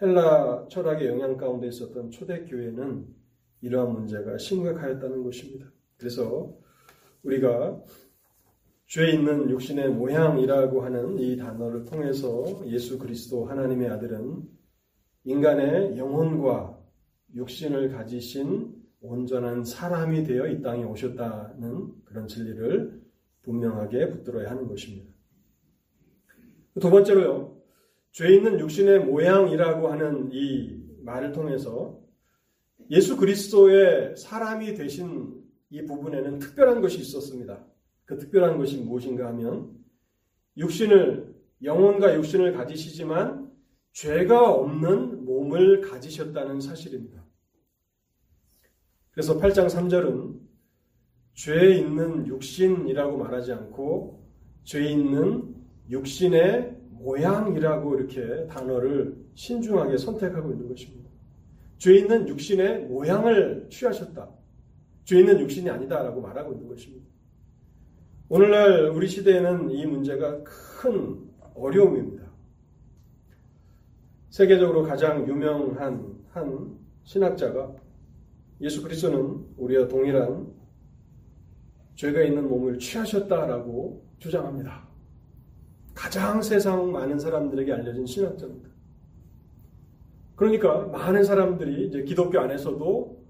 헬라 0.00 0.68
철학의 0.68 1.08
영향 1.08 1.36
가운데 1.36 1.68
있었던 1.68 2.10
초대교회는 2.10 3.14
이러한 3.60 3.92
문제가 3.92 4.38
심각하였다는 4.38 5.22
것입니다. 5.22 5.66
그래서 5.98 6.56
우리가 7.22 7.82
죄 8.86 9.10
있는 9.10 9.50
육신의 9.50 9.90
모양이라고 9.90 10.82
하는 10.82 11.18
이 11.18 11.36
단어를 11.36 11.84
통해서 11.84 12.62
예수 12.66 12.98
그리스도 12.98 13.44
하나님의 13.44 13.88
아들은 13.90 14.42
인간의 15.24 15.98
영혼과 15.98 16.78
육신을 17.34 17.90
가지신 17.90 18.74
온전한 19.00 19.64
사람이 19.64 20.22
되어 20.24 20.46
이 20.46 20.62
땅에 20.62 20.84
오셨다는 20.84 22.04
그런 22.04 22.28
진리를 22.28 23.02
분명하게 23.42 24.10
붙들어야 24.10 24.50
하는 24.50 24.68
것입니다. 24.68 25.12
두 26.80 26.88
번째로요, 26.90 27.56
죄 28.12 28.34
있는 28.34 28.60
육신의 28.60 29.00
모양이라고 29.00 29.88
하는 29.88 30.30
이 30.32 30.80
말을 31.02 31.32
통해서 31.32 32.00
예수 32.90 33.16
그리스도의 33.16 34.16
사람이 34.16 34.74
되신 34.74 35.42
이 35.70 35.84
부분에는 35.84 36.38
특별한 36.38 36.80
것이 36.80 37.00
있었습니다. 37.00 37.64
그 38.06 38.16
특별한 38.16 38.56
것이 38.56 38.78
무엇인가 38.78 39.26
하면 39.28 39.76
육신을 40.56 41.34
영혼과 41.62 42.14
육신을 42.14 42.52
가지시지만 42.52 43.50
죄가 43.92 44.50
없는 44.50 45.24
몸을 45.24 45.80
가지셨다는 45.80 46.60
사실입니다. 46.60 47.24
그래서 49.10 49.38
8장 49.38 49.66
3절은 49.66 50.38
죄 51.34 51.76
있는 51.76 52.26
육신이라고 52.26 53.16
말하지 53.16 53.52
않고 53.52 54.24
죄 54.64 54.84
있는 54.84 55.54
육신의 55.90 56.76
모양이라고 56.90 57.96
이렇게 57.96 58.46
단어를 58.46 59.16
신중하게 59.34 59.96
선택하고 59.98 60.52
있는 60.52 60.68
것입니다. 60.68 61.10
죄 61.78 61.94
있는 61.96 62.28
육신의 62.28 62.86
모양을 62.86 63.68
취하셨다. 63.70 64.30
죄 65.04 65.20
있는 65.20 65.40
육신이 65.40 65.68
아니다라고 65.70 66.20
말하고 66.20 66.52
있는 66.52 66.68
것입니다. 66.68 67.15
오늘날 68.28 68.88
우리 68.88 69.06
시대에는 69.06 69.70
이 69.70 69.86
문제가 69.86 70.42
큰 70.42 71.16
어려움입니다. 71.54 72.24
세계적으로 74.30 74.82
가장 74.82 75.28
유명한 75.28 76.24
한 76.32 76.76
신학자가 77.04 77.72
예수 78.62 78.82
그리스도는 78.82 79.46
우리와 79.56 79.86
동일한 79.86 80.52
죄가 81.94 82.22
있는 82.22 82.48
몸을 82.48 82.80
취하셨다라고 82.80 84.04
주장합니다. 84.18 84.88
가장 85.94 86.42
세상 86.42 86.90
많은 86.90 87.20
사람들에게 87.20 87.72
알려진 87.72 88.06
신학자입니다. 88.06 88.68
그러니까 90.34 90.86
많은 90.88 91.22
사람들이 91.22 91.86
이제 91.86 92.02
기독교 92.02 92.40
안에서도 92.40 93.24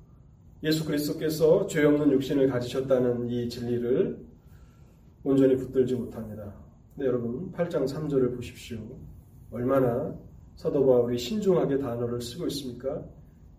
예수 0.63 0.87
그리스도께서 0.87 1.67
죄 1.67 1.85
없는 1.85 2.11
육신을 2.13 2.49
가지셨다는 2.49 3.29
이 3.29 3.49
진리를 3.51 4.26
온전히 5.27 5.57
붙들지 5.57 5.97
못합니다. 5.97 6.55
네, 6.95 7.05
여러분 7.05 7.51
8장 7.51 7.85
3절을 7.85 8.37
보십시오. 8.37 8.79
얼마나 9.51 10.17
사도 10.55 10.87
바울이 10.87 11.19
신중하게 11.19 11.79
단어를 11.79 12.21
쓰고 12.21 12.47
있습니까? 12.47 13.05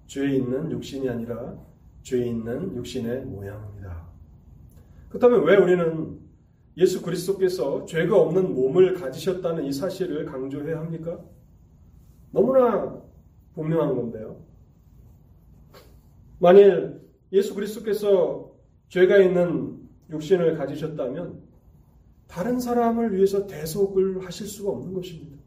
죄 0.05 0.29
있는 0.29 0.71
육신이 0.71 1.09
아니라 1.09 1.59
죄 2.03 2.25
있는 2.25 2.73
육신의 2.73 3.25
모양입니다. 3.25 4.07
그렇다면 5.09 5.43
왜 5.43 5.57
우리는 5.57 6.17
예수 6.77 7.01
그리스도께서 7.01 7.83
죄가 7.83 8.17
없는 8.17 8.55
몸을 8.55 8.93
가지셨다는 8.93 9.65
이 9.65 9.73
사실을 9.73 10.23
강조해야 10.23 10.79
합니까? 10.79 11.19
너무나 12.31 12.97
분명한 13.55 13.93
건데요. 13.93 14.41
만일 16.39 17.01
예수 17.33 17.53
그리스도께서 17.53 18.53
죄가 18.87 19.17
있는 19.17 19.85
육신을 20.09 20.57
가지셨다면 20.57 21.46
다른 22.27 22.59
사람을 22.59 23.15
위해서 23.15 23.47
대속을 23.47 24.25
하실 24.25 24.47
수가 24.47 24.71
없는 24.71 24.93
것입니다. 24.93 25.37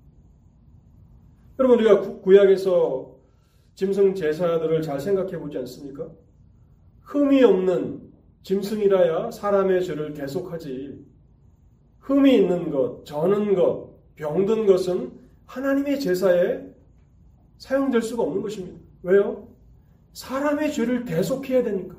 여러분 1.59 1.79
우리가 1.79 2.21
구약에서 2.21 3.17
짐승 3.75 4.15
제사들을 4.15 4.83
잘 4.83 4.99
생각해 4.99 5.39
보지 5.39 5.59
않습니까? 5.59 6.09
흠이 7.03 7.43
없는 7.45 8.11
짐승이라야 8.43 9.31
사람의 9.31 9.85
죄를 9.85 10.15
대속하지. 10.15 11.05
흠이 12.01 12.35
있는 12.35 12.71
것, 12.71 13.05
저는 13.05 13.55
것, 13.55 13.91
병든 14.17 14.67
것은 14.67 15.13
하나님의 15.47 16.01
제사에 16.01 16.63
사용될 17.59 18.03
수가 18.03 18.23
없는 18.23 18.43
것입니다. 18.43 18.79
왜요? 19.03 19.49
사람의 20.13 20.73
죄를 20.73 21.05
대속해야 21.05 21.63
되니까. 21.63 21.97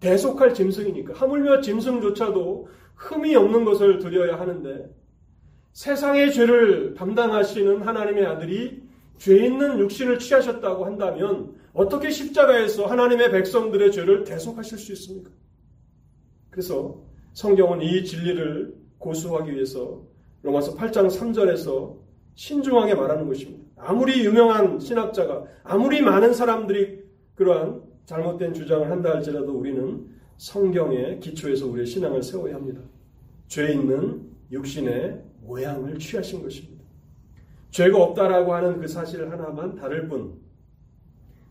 대속할 0.00 0.54
짐승이니까. 0.54 1.14
하물며 1.14 1.60
짐승조차도 1.60 2.68
흠이 3.02 3.34
없는 3.34 3.64
것을 3.64 3.98
드려야 3.98 4.38
하는데 4.38 4.88
세상의 5.72 6.32
죄를 6.32 6.94
담당하시는 6.94 7.82
하나님의 7.82 8.26
아들이 8.26 8.82
죄 9.18 9.44
있는 9.46 9.78
육신을 9.78 10.18
취하셨다고 10.18 10.84
한다면 10.84 11.54
어떻게 11.72 12.10
십자가에서 12.10 12.86
하나님의 12.86 13.30
백성들의 13.30 13.92
죄를 13.92 14.24
대속하실 14.24 14.78
수 14.78 14.92
있습니까? 14.92 15.30
그래서 16.50 17.02
성경은 17.32 17.80
이 17.82 18.04
진리를 18.04 18.74
고수하기 18.98 19.52
위해서 19.52 20.02
로마서 20.42 20.76
8장 20.76 21.08
3절에서 21.08 21.96
신중하게 22.34 22.94
말하는 22.94 23.26
것입니다. 23.26 23.64
아무리 23.78 24.24
유명한 24.24 24.78
신학자가 24.78 25.44
아무리 25.64 26.02
많은 26.02 26.34
사람들이 26.34 27.02
그러한 27.34 27.82
잘못된 28.04 28.54
주장을 28.54 28.88
한다 28.90 29.10
할지라도 29.10 29.52
우리는 29.52 30.06
성경의 30.36 31.20
기초에서 31.20 31.66
우리의 31.66 31.86
신앙을 31.86 32.22
세워야 32.22 32.54
합니다. 32.54 32.80
죄 33.52 33.70
있는 33.70 34.30
육신의 34.50 35.22
모양을 35.42 35.98
취하신 35.98 36.42
것입니다. 36.42 36.82
죄가 37.70 38.02
없다라고 38.02 38.54
하는 38.54 38.80
그 38.80 38.88
사실 38.88 39.30
하나만 39.30 39.74
다를 39.74 40.08
뿐 40.08 40.40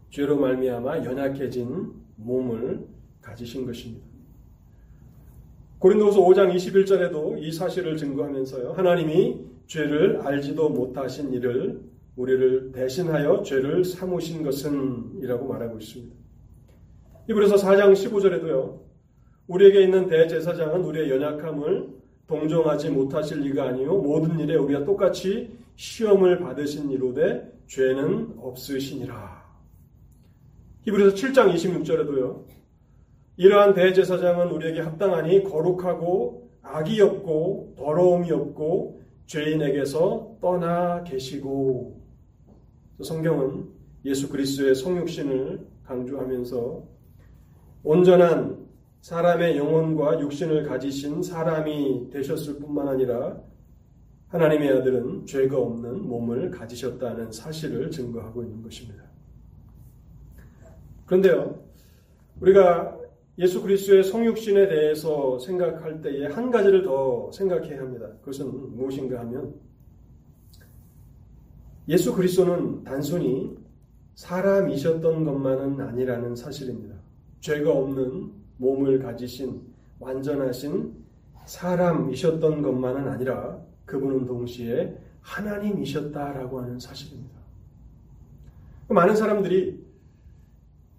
죄로 0.09 0.35
말미암아 0.39 1.05
연약해진 1.05 1.93
몸을 2.15 2.87
가지신 3.21 3.67
것입니다. 3.67 4.03
고린도서 5.77 6.21
5장 6.21 6.51
21절에도 6.55 7.39
이 7.39 7.51
사실을 7.51 7.95
증거하면서요. 7.97 8.71
하나님이 8.71 9.45
죄를 9.67 10.21
알지도 10.21 10.69
못하신 10.69 11.31
이를 11.33 11.83
우리를 12.15 12.71
대신하여 12.71 13.43
죄를 13.43 13.85
삼으신 13.85 14.41
것은 14.41 15.19
이라고 15.21 15.47
말하고 15.47 15.77
있습니다. 15.77 16.15
이브리서 17.29 17.57
4장 17.57 17.93
15절에도요. 17.93 18.90
우리에게 19.47 19.83
있는 19.83 20.07
대제사장은 20.07 20.83
우리의 20.83 21.09
연약함을 21.11 22.01
동정하지 22.27 22.89
못하실 22.91 23.41
리가 23.41 23.69
아니요 23.69 23.97
모든 23.97 24.39
일에 24.39 24.55
우리가 24.55 24.85
똑같이 24.85 25.57
시험을 25.75 26.39
받으신 26.39 26.91
이로되 26.91 27.51
죄는 27.67 28.35
없으시니라. 28.37 29.41
히브리서 30.83 31.15
7장 31.15 31.53
26절에도요. 31.53 32.45
이러한 33.37 33.73
대제사장은 33.73 34.51
우리에게 34.51 34.81
합당하니 34.81 35.43
거룩하고 35.43 36.49
악이 36.61 37.01
없고 37.01 37.75
더러움이 37.77 38.31
없고 38.31 39.01
죄인에게서 39.25 40.37
떠나 40.41 41.03
계시고 41.03 42.01
성경은 43.03 43.69
예수 44.05 44.29
그리스도의 44.29 44.75
성육신을 44.75 45.65
강조하면서 45.85 46.83
온전한 47.83 48.57
사람의 49.01 49.57
영혼과 49.57 50.19
육신을 50.19 50.63
가지신 50.63 51.23
사람이 51.23 52.09
되셨을 52.11 52.59
뿐만 52.59 52.87
아니라 52.87 53.41
하나님의 54.27 54.69
아들은 54.77 55.25
죄가 55.25 55.57
없는 55.57 56.07
몸을 56.07 56.51
가지셨다는 56.51 57.31
사실을 57.31 57.91
증거하고 57.91 58.43
있는 58.43 58.61
것입니다. 58.61 59.03
그런데요, 61.05 61.61
우리가 62.39 62.97
예수 63.39 63.61
그리스도의 63.61 64.03
성육신에 64.03 64.67
대해서 64.67 65.37
생각할 65.39 66.01
때에 66.01 66.27
한 66.27 66.51
가지를 66.51 66.83
더 66.83 67.31
생각해야 67.31 67.81
합니다. 67.81 68.07
그것은 68.19 68.75
무엇인가 68.75 69.19
하면 69.21 69.55
예수 71.89 72.15
그리스도는 72.15 72.83
단순히 72.83 73.57
사람이셨던 74.15 75.25
것만은 75.25 75.81
아니라는 75.81 76.35
사실입니다. 76.35 76.95
죄가 77.41 77.71
없는 77.71 78.40
몸을 78.61 78.99
가지신 78.99 79.59
완전하신 79.99 80.93
사람이셨던 81.45 82.61
것만은 82.61 83.07
아니라 83.07 83.59
그분은 83.85 84.25
동시에 84.25 84.95
하나님이셨다라고 85.21 86.61
하는 86.61 86.79
사실입니다. 86.79 87.41
많은 88.89 89.15
사람들이 89.15 89.83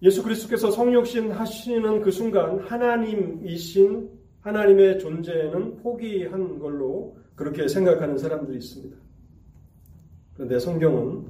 예수 0.02 0.22
그리스도께서 0.22 0.70
성육신 0.70 1.30
하시는 1.30 2.02
그 2.02 2.10
순간 2.10 2.58
하나님이신 2.58 4.10
하나님의 4.40 4.98
존재는 4.98 5.76
포기한 5.76 6.58
걸로 6.58 7.16
그렇게 7.36 7.68
생각하는 7.68 8.18
사람들이 8.18 8.58
있습니다. 8.58 8.96
그런데 10.34 10.58
성경은 10.58 11.26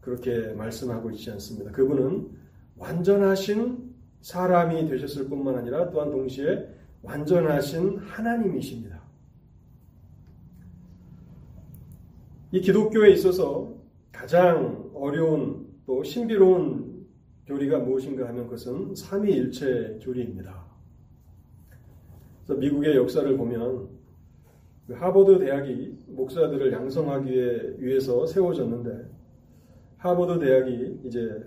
그렇게 0.00 0.52
말씀하고 0.54 1.10
있지 1.10 1.30
않습니다. 1.32 1.72
그분은 1.72 2.28
완전하신 2.76 3.91
사람이 4.22 4.88
되셨을 4.88 5.28
뿐만 5.28 5.56
아니라 5.56 5.90
또한 5.90 6.10
동시에 6.10 6.68
완전하신 7.02 7.98
하나님이십니다. 7.98 9.02
이 12.52 12.60
기독교에 12.60 13.10
있어서 13.10 13.74
가장 14.12 14.90
어려운 14.94 15.66
또 15.86 16.02
신비로운 16.04 17.06
교리가 17.46 17.80
무엇인가 17.80 18.28
하면 18.28 18.44
그것은 18.44 18.94
삼위일체 18.94 19.98
교리입니다. 20.02 20.64
그래서 22.44 22.60
미국의 22.60 22.96
역사를 22.96 23.36
보면 23.36 23.88
그 24.86 24.94
하버드 24.94 25.38
대학이 25.38 25.98
목사들을 26.08 26.72
양성하기 26.72 27.76
위해서 27.78 28.26
세워졌는데 28.26 29.10
하버드 29.96 30.38
대학이 30.44 31.00
이제 31.04 31.42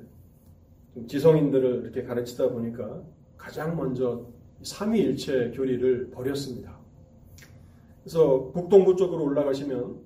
지성인들을 1.08 1.84
이렇게 1.84 2.04
가르치다 2.04 2.50
보니까 2.50 3.04
가장 3.38 3.76
먼저 3.76 4.28
삼위일체 4.64 5.52
교리를 5.52 6.12
버렸습니다. 6.12 6.78
그래서 8.04 8.52
북동부 8.54 8.96
쪽으로 8.96 9.24
올라가시면 9.24 10.00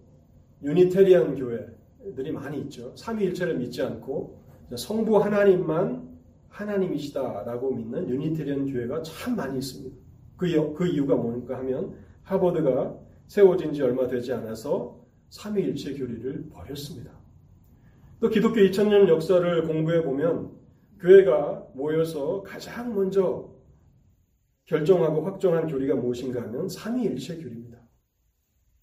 유니테리안 0.63 1.35
교회들이 1.35 2.31
많이 2.31 2.59
있죠. 2.61 2.95
삼위일체를 2.95 3.57
믿지 3.57 3.81
않고 3.81 4.39
성부 4.75 5.17
하나님만 5.17 6.09
하나님이시다라고 6.49 7.71
믿는 7.71 8.09
유니테리안 8.09 8.71
교회가 8.71 9.01
참 9.03 9.35
많이 9.35 9.57
있습니다. 9.57 9.95
그, 10.37 10.73
그 10.73 10.87
이유가 10.87 11.15
뭔가 11.15 11.57
하면 11.59 11.93
하버드가 12.23 12.97
세워진 13.27 13.73
지 13.73 13.81
얼마 13.83 14.07
되지 14.07 14.33
않아서 14.33 14.99
삼위일체 15.29 15.93
교리를 15.93 16.49
버렸습니다. 16.49 17.11
또 18.19 18.29
기독교 18.29 18.55
2000년 18.55 19.07
역사를 19.07 19.63
공부해 19.65 20.03
보면 20.03 20.58
교회가 20.99 21.71
모여서 21.73 22.43
가장 22.43 22.93
먼저 22.93 23.53
결정하고 24.65 25.23
확정한 25.23 25.67
교리가 25.67 25.95
무엇인가 25.95 26.41
하면 26.43 26.67
삼위일체 26.67 27.37
교리입니다. 27.37 27.79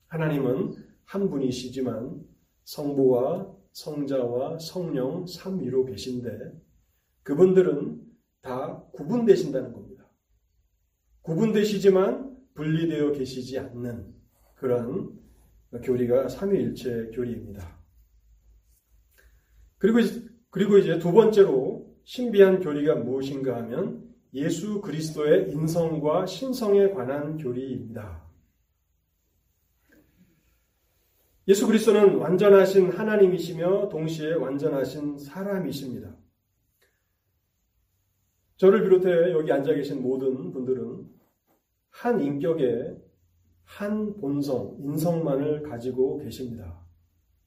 하나님은 0.08 0.74
한 1.04 1.30
분이시지만 1.30 2.24
성부와 2.64 3.54
성자와 3.72 4.58
성령 4.58 5.26
삼위로 5.26 5.84
계신데 5.84 6.52
그분들은 7.22 8.00
다 8.40 8.82
구분되신다는 8.92 9.72
겁니다. 9.72 10.08
구분되시지만 11.22 12.36
분리되어 12.54 13.12
계시지 13.12 13.58
않는 13.58 14.14
그런 14.54 15.18
교리가 15.82 16.28
삼위일체 16.28 17.10
교리입니다. 17.12 17.76
그리고 19.76 20.78
이제 20.78 20.98
두 20.98 21.12
번째로 21.12 21.75
신비한 22.06 22.60
교리가 22.60 22.94
무엇인가 22.94 23.56
하면 23.56 24.14
예수 24.32 24.80
그리스도의 24.80 25.50
인성과 25.50 26.26
신성에 26.26 26.90
관한 26.90 27.36
교리입니다. 27.36 28.24
예수 31.48 31.66
그리스도는 31.66 32.16
완전하신 32.16 32.92
하나님이시며 32.92 33.88
동시에 33.88 34.34
완전하신 34.34 35.18
사람이십니다. 35.18 36.16
저를 38.56 38.84
비롯해 38.84 39.32
여기 39.32 39.50
앉아 39.50 39.74
계신 39.74 40.00
모든 40.00 40.52
분들은 40.52 41.08
한 41.90 42.20
인격의 42.20 43.02
한 43.64 44.16
본성, 44.18 44.76
인성만을 44.78 45.64
가지고 45.64 46.18
계십니다. 46.18 46.86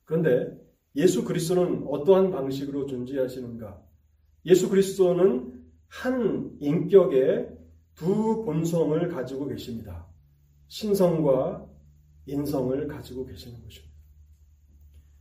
그런데 0.03 0.59
예수 0.97 1.23
그리스도는 1.23 1.87
어떠한 1.87 2.31
방식으로 2.31 2.87
존재하시는가? 2.87 3.88
예수 4.45 4.69
그리스도는 4.69 5.53
한 5.87 6.57
인격의 6.59 7.49
두 7.95 8.43
본성을 8.45 9.07
가지고 9.09 9.47
계십니다. 9.47 10.07
신성과 10.67 11.67
인성을 12.25 12.87
가지고 12.87 13.25
계시는 13.25 13.61
것입니다. 13.63 13.95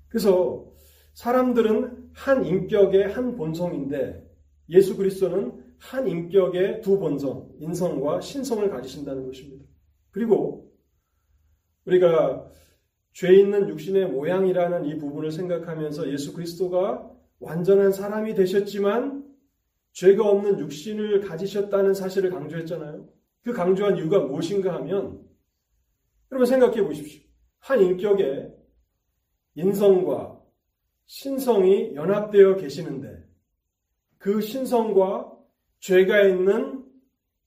그래서 0.09 0.71
사람들은 1.15 2.11
한 2.13 2.45
인격의 2.45 3.13
한 3.13 3.37
본성인데 3.37 4.25
예수 4.71 4.97
그리스도는 4.97 5.65
한 5.79 6.07
인격의 6.07 6.83
두 6.83 6.99
본성, 6.99 7.57
인성과 7.61 8.21
신성을 8.21 8.69
가지신다는 8.71 9.27
것입니다. 9.27 9.65
그리고 10.11 10.73
우리가 11.87 12.51
죄 13.13 13.35
있는 13.35 13.69
육신의 13.69 14.11
모양이라는 14.11 14.85
이 14.85 14.99
부분을 14.99 15.31
생각하면서 15.33 16.13
예수 16.13 16.35
그리스도가 16.35 17.08
완전한 17.41 17.93
사람이 17.93 18.35
되셨지만 18.35 19.25
죄가 19.93 20.29
없는 20.29 20.59
육신을 20.61 21.21
가지셨다는 21.21 21.95
사실을 21.95 22.31
강조했잖아요. 22.31 23.09
그 23.43 23.53
강조한 23.53 23.97
이유가 23.97 24.21
무엇인가 24.21 24.75
하면 24.75 25.27
여러분 26.31 26.47
생각해 26.47 26.83
보십시오. 26.83 27.23
한 27.59 27.81
인격의 27.81 28.55
인성과 29.55 30.41
신성이 31.07 31.95
연합되어 31.95 32.57
계시는데 32.57 33.27
그 34.19 34.41
신성과 34.41 35.33
죄가 35.81 36.23
있는 36.23 36.85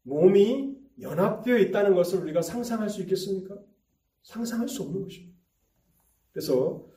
몸이 0.04 0.78
연합되어 1.00 1.58
있다는 1.58 1.96
것을 1.96 2.22
우리가 2.22 2.42
상상할 2.42 2.90
수 2.90 3.02
있겠습니까? 3.02 3.58
상상할 4.24 4.68
수 4.68 4.84
없는 4.84 5.04
것입니다. 5.04 5.38
그래서 6.32 6.91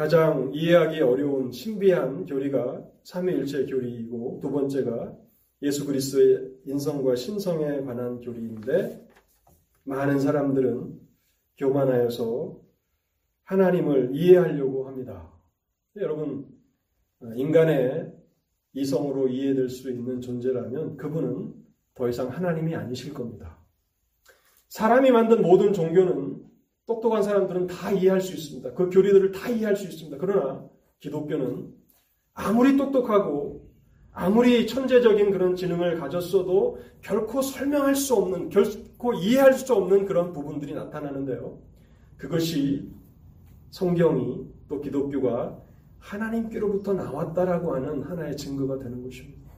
가장 0.00 0.50
이해하기 0.54 1.02
어려운 1.02 1.52
신비한 1.52 2.24
교리가 2.24 2.82
삼위일체 3.02 3.66
교리이고 3.66 4.38
두 4.40 4.50
번째가 4.50 5.14
예수 5.60 5.84
그리스도의 5.84 6.52
인성과 6.64 7.16
신성에 7.16 7.82
관한 7.82 8.18
교리인데 8.22 9.06
많은 9.84 10.18
사람들은 10.18 10.98
교만하여서 11.58 12.58
하나님을 13.44 14.12
이해하려고 14.14 14.88
합니다. 14.88 15.30
여러분 15.96 16.48
인간의 17.36 18.10
이성으로 18.72 19.28
이해될 19.28 19.68
수 19.68 19.90
있는 19.90 20.22
존재라면 20.22 20.96
그분은 20.96 21.52
더 21.92 22.08
이상 22.08 22.30
하나님이 22.30 22.74
아니실 22.74 23.12
겁니다. 23.12 23.58
사람이 24.68 25.10
만든 25.10 25.42
모든 25.42 25.74
종교는 25.74 26.49
똑똑한 26.90 27.22
사람들은 27.22 27.68
다 27.68 27.92
이해할 27.92 28.20
수 28.20 28.34
있습니다. 28.34 28.72
그 28.72 28.90
교리들을 28.90 29.30
다 29.30 29.48
이해할 29.48 29.76
수 29.76 29.84
있습니다. 29.84 30.16
그러나 30.18 30.64
기독교는 30.98 31.72
아무리 32.34 32.76
똑똑하고 32.76 33.70
아무리 34.12 34.66
천재적인 34.66 35.30
그런 35.30 35.54
지능을 35.54 36.00
가졌어도 36.00 36.80
결코 37.00 37.42
설명할 37.42 37.94
수 37.94 38.16
없는, 38.16 38.48
결코 38.48 39.14
이해할 39.14 39.52
수 39.52 39.72
없는 39.72 40.04
그런 40.04 40.32
부분들이 40.32 40.74
나타나는데요. 40.74 41.60
그것이 42.16 42.90
성경이 43.70 44.48
또 44.68 44.80
기독교가 44.80 45.62
하나님께로부터 46.00 46.92
나왔다라고 46.92 47.76
하는 47.76 48.02
하나의 48.02 48.36
증거가 48.36 48.80
되는 48.80 49.00
것입니다. 49.04 49.48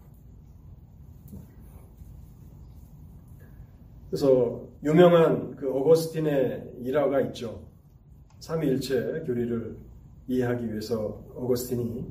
그래서 4.10 4.71
유명한 4.82 5.54
그 5.54 5.72
어거스틴의 5.72 6.74
일화가 6.80 7.20
있죠. 7.22 7.62
삼위일체 8.40 9.22
교리를 9.24 9.76
이해하기 10.26 10.68
위해서 10.68 11.24
어거스틴이 11.36 12.04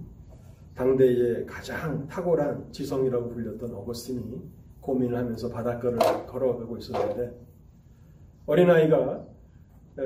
당대의 0.75 1.45
가장 1.45 2.07
탁월한 2.07 2.71
지성이라고 2.71 3.31
불렸던 3.31 3.75
어거스틴이 3.75 4.41
고민을 4.79 5.17
하면서 5.17 5.49
바닷가를 5.49 5.99
걸어가고 6.27 6.77
있었는데 6.77 7.37
어린아이가 8.45 9.27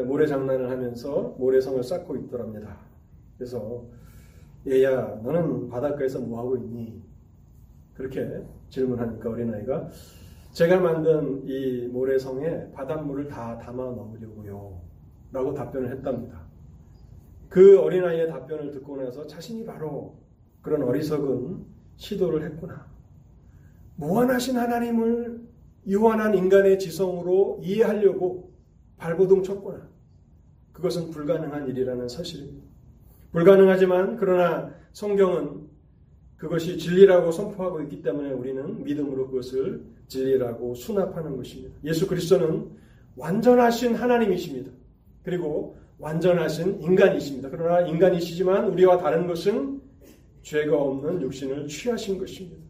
모래 0.05 0.25
장난을 0.25 0.69
하면서 0.71 1.35
모래성을 1.37 1.83
쌓고 1.83 2.15
있더랍니다. 2.17 2.79
그래서 3.37 3.85
얘야 4.67 5.19
너는 5.23 5.69
바닷가에서 5.69 6.19
뭐하고 6.19 6.57
있니? 6.57 6.99
그렇게 7.93 8.41
질문하니까 8.69 9.29
어린아이가 9.29 9.89
제가 10.55 10.79
만든 10.79 11.43
이 11.45 11.85
모래성에 11.87 12.71
바닷물을 12.71 13.27
다 13.27 13.57
담아 13.57 13.75
넣으려고요. 13.91 14.81
라고 15.33 15.53
답변을 15.53 15.91
했답니다. 15.91 16.47
그 17.49 17.77
어린아이의 17.81 18.29
답변을 18.29 18.71
듣고 18.71 18.95
나서 18.95 19.27
자신이 19.27 19.65
바로 19.65 20.17
그런 20.61 20.83
어리석은 20.83 21.65
시도를 21.97 22.45
했구나. 22.45 22.87
무한하신 23.97 24.55
하나님을 24.55 25.41
유한한 25.87 26.33
인간의 26.33 26.79
지성으로 26.79 27.59
이해하려고 27.61 28.53
발버둥 28.95 29.43
쳤구나. 29.43 29.89
그것은 30.71 31.09
불가능한 31.09 31.67
일이라는 31.67 32.07
사실입니다. 32.07 32.65
불가능하지만 33.33 34.15
그러나 34.15 34.73
성경은 34.93 35.67
그것이 36.37 36.77
진리라고 36.77 37.33
선포하고 37.33 37.81
있기 37.81 38.01
때문에 38.01 38.31
우리는 38.31 38.85
믿음으로 38.85 39.27
그것을 39.27 39.94
진리라고 40.07 40.75
수납하는 40.75 41.35
것입니다. 41.37 41.75
예수 41.83 42.07
그리스도는 42.07 42.69
완전하신 43.15 43.95
하나님이십니다. 43.95 44.71
그리고 45.23 45.77
완전하신 45.97 46.81
인간이십니다. 46.81 47.49
그러나 47.49 47.87
인간이시지만 47.87 48.69
우리와 48.69 48.97
다른 48.97 49.27
것은 49.27 49.81
죄가 50.43 50.77
없는 50.77 51.21
육신을 51.21 51.67
취하신 51.67 52.19
것입니다. 52.19 52.63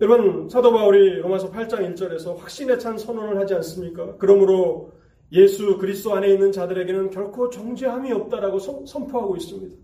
여러분 0.00 0.48
사도 0.48 0.72
바울이 0.72 1.20
로마서 1.20 1.50
8장 1.50 1.94
1절에서 1.94 2.36
확신에 2.36 2.78
찬 2.78 2.98
선언을 2.98 3.38
하지 3.38 3.54
않습니까? 3.54 4.16
그러므로 4.16 4.92
예수 5.32 5.78
그리스도 5.78 6.14
안에 6.14 6.28
있는 6.32 6.52
자들에게는 6.52 7.10
결코 7.10 7.50
정죄함이 7.50 8.12
없다라고 8.12 8.58
선포하고 8.86 9.36
있습니다. 9.36 9.76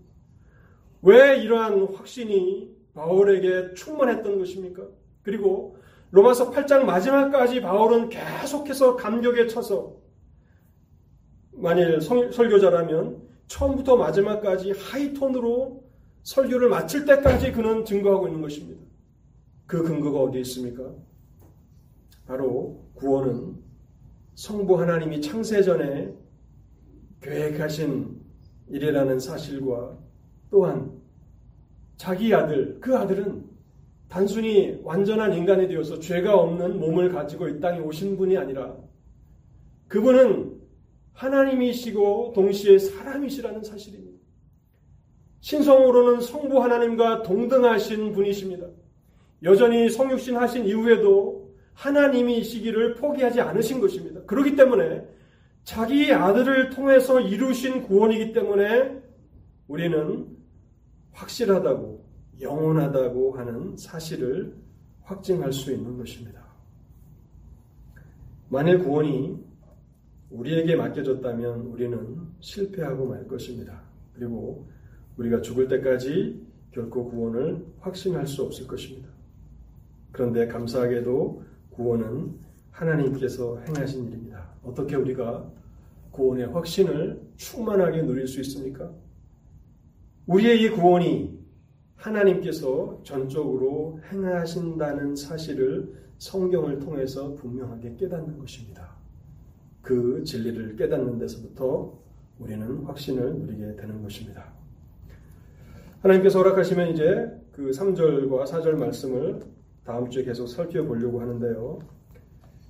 왜 1.03 1.37
이러한 1.41 1.87
확신이 1.93 2.75
바울에게 2.93 3.73
충만했던 3.73 4.37
것입니까? 4.37 4.83
그리고 5.23 5.77
로마서 6.11 6.51
8장 6.51 6.83
마지막까지 6.83 7.61
바울은 7.61 8.09
계속해서 8.09 8.97
감격에 8.97 9.47
쳐서 9.47 9.95
만일 11.53 12.01
설교자라면 12.01 13.21
처음부터 13.47 13.95
마지막까지 13.95 14.71
하이톤으로 14.71 15.83
설교를 16.23 16.69
마칠 16.69 17.05
때까지 17.05 17.51
그는 17.51 17.85
증거하고 17.85 18.27
있는 18.27 18.41
것입니다. 18.41 18.81
그 19.65 19.83
근거가 19.83 20.19
어디에 20.23 20.41
있습니까? 20.41 20.83
바로 22.25 22.89
구원은 22.93 23.57
성부 24.35 24.79
하나님이 24.79 25.21
창세 25.21 25.61
전에 25.61 26.13
계획하신 27.21 28.21
일이라는 28.69 29.19
사실과 29.19 29.97
또한 30.49 30.91
자기 31.97 32.33
아들, 32.33 32.79
그 32.79 32.97
아들은 32.97 33.50
단순히 34.11 34.77
완전한 34.83 35.33
인간이 35.33 35.69
되어서 35.69 35.97
죄가 35.97 36.35
없는 36.35 36.81
몸을 36.81 37.13
가지고 37.13 37.47
이 37.47 37.61
땅에 37.61 37.79
오신 37.79 38.17
분이 38.17 38.37
아니라 38.37 38.75
그분은 39.87 40.59
하나님이시고 41.13 42.33
동시에 42.35 42.77
사람이시라는 42.77 43.63
사실입니다. 43.63 44.19
신성으로는 45.39 46.19
성부 46.19 46.61
하나님과 46.61 47.23
동등하신 47.23 48.11
분이십니다. 48.11 48.67
여전히 49.43 49.89
성육신 49.89 50.35
하신 50.35 50.65
이후에도 50.65 51.49
하나님이시기를 51.73 52.95
포기하지 52.95 53.39
않으신 53.39 53.79
것입니다. 53.79 54.23
그렇기 54.25 54.57
때문에 54.57 55.07
자기 55.63 56.11
아들을 56.11 56.71
통해서 56.71 57.21
이루신 57.21 57.83
구원이기 57.83 58.33
때문에 58.33 59.01
우리는 59.69 60.27
확실하다고 61.13 62.00
영원하다고 62.39 63.33
하는 63.37 63.77
사실을 63.77 64.55
확증할 65.03 65.51
수 65.51 65.71
있는 65.71 65.97
것입니다. 65.97 66.45
만일 68.49 68.79
구원이 68.79 69.39
우리에게 70.29 70.75
맡겨졌다면 70.75 71.61
우리는 71.67 72.17
실패하고 72.39 73.07
말 73.07 73.27
것입니다. 73.27 73.81
그리고 74.13 74.69
우리가 75.17 75.41
죽을 75.41 75.67
때까지 75.67 76.45
결코 76.71 77.09
구원을 77.09 77.65
확신할 77.79 78.27
수 78.27 78.43
없을 78.43 78.67
것입니다. 78.67 79.09
그런데 80.11 80.47
감사하게도 80.47 81.43
구원은 81.71 82.39
하나님께서 82.71 83.59
행하신 83.67 84.07
일입니다. 84.07 84.49
어떻게 84.63 84.95
우리가 84.95 85.49
구원의 86.11 86.47
확신을 86.47 87.21
충만하게 87.35 88.03
누릴 88.03 88.27
수 88.27 88.39
있습니까? 88.41 88.91
우리의 90.27 90.63
이 90.63 90.69
구원이 90.69 91.40
하나님께서 92.01 92.99
전적으로 93.03 93.99
행하신다는 94.11 95.15
사실을 95.15 95.93
성경을 96.17 96.79
통해서 96.79 97.33
분명하게 97.35 97.95
깨닫는 97.95 98.39
것입니다. 98.39 98.95
그 99.81 100.23
진리를 100.23 100.75
깨닫는 100.75 101.19
데서부터 101.19 101.99
우리는 102.39 102.83
확신을 102.85 103.35
누리게 103.35 103.75
되는 103.75 104.01
것입니다. 104.01 104.51
하나님께서 106.01 106.39
허락하시면 106.39 106.89
이제 106.89 107.31
그 107.51 107.69
3절과 107.69 108.45
4절 108.45 108.71
말씀을 108.77 109.41
다음 109.83 110.09
주에 110.09 110.23
계속 110.23 110.47
살펴보려고 110.47 111.21
하는데요. 111.21 111.79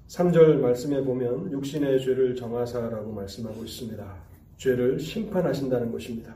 3절 0.08 0.60
말씀에 0.60 1.04
보면 1.04 1.52
육신의 1.52 2.02
죄를 2.02 2.36
정하사라고 2.36 3.14
말씀하고 3.14 3.64
있습니다. 3.64 4.16
죄를 4.58 5.00
심판하신다는 5.00 5.92
것입니다. 5.92 6.36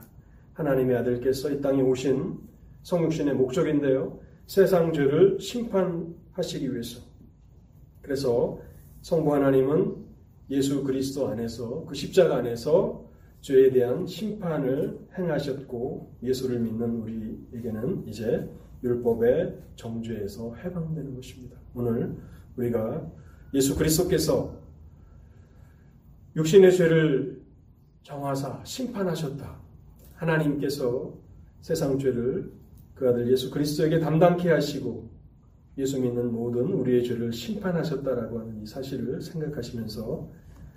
하나님의 0.54 0.96
아들께서 0.98 1.52
이 1.52 1.62
땅에 1.62 1.82
오신 1.82 2.55
성육신의 2.86 3.34
목적인데요. 3.34 4.20
세상 4.46 4.94
죄를 4.94 5.40
심판하시기 5.40 6.72
위해서. 6.72 7.02
그래서 8.04 8.60
성부 9.02 9.34
하나님은 9.34 10.06
예수 10.52 10.84
그리스도 10.84 11.28
안에서 11.28 11.86
그 11.86 11.96
십자가 11.96 12.38
안에서 12.38 13.04
죄에 13.42 13.72
대한 13.72 14.06
심판을 14.06 15.00
행하셨고 15.18 16.18
예수를 16.22 16.60
믿는 16.60 17.02
우리에게는 17.02 18.08
이제 18.08 18.48
율법의 18.84 19.58
정죄에서 19.76 20.54
해방되는 20.54 21.16
것입니다. 21.16 21.58
오늘 21.74 22.16
우리가 22.56 23.12
예수 23.56 23.76
그리스도께서 23.76 24.60
육신의 26.36 26.72
죄를 26.72 27.42
정하사 28.04 28.62
심판하셨다. 28.64 29.60
하나님께서 30.14 31.16
세상 31.62 31.98
죄를 31.98 32.52
그 32.96 33.10
아들 33.10 33.30
예수 33.32 33.52
그리스도에게 33.52 34.00
담당케 34.00 34.50
하시고 34.50 35.10
예수 35.78 36.00
믿는 36.00 36.32
모든 36.32 36.72
우리의 36.72 37.04
죄를 37.04 37.34
심판하셨다라고 37.34 38.40
하는 38.40 38.64
이 38.64 38.66
사실을 38.66 39.22
생각하시면서 39.22 40.30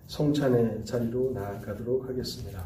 성찬의 0.09 0.85
자리로 0.85 1.31
나아가도록 1.33 2.09
하겠습니다. 2.09 2.64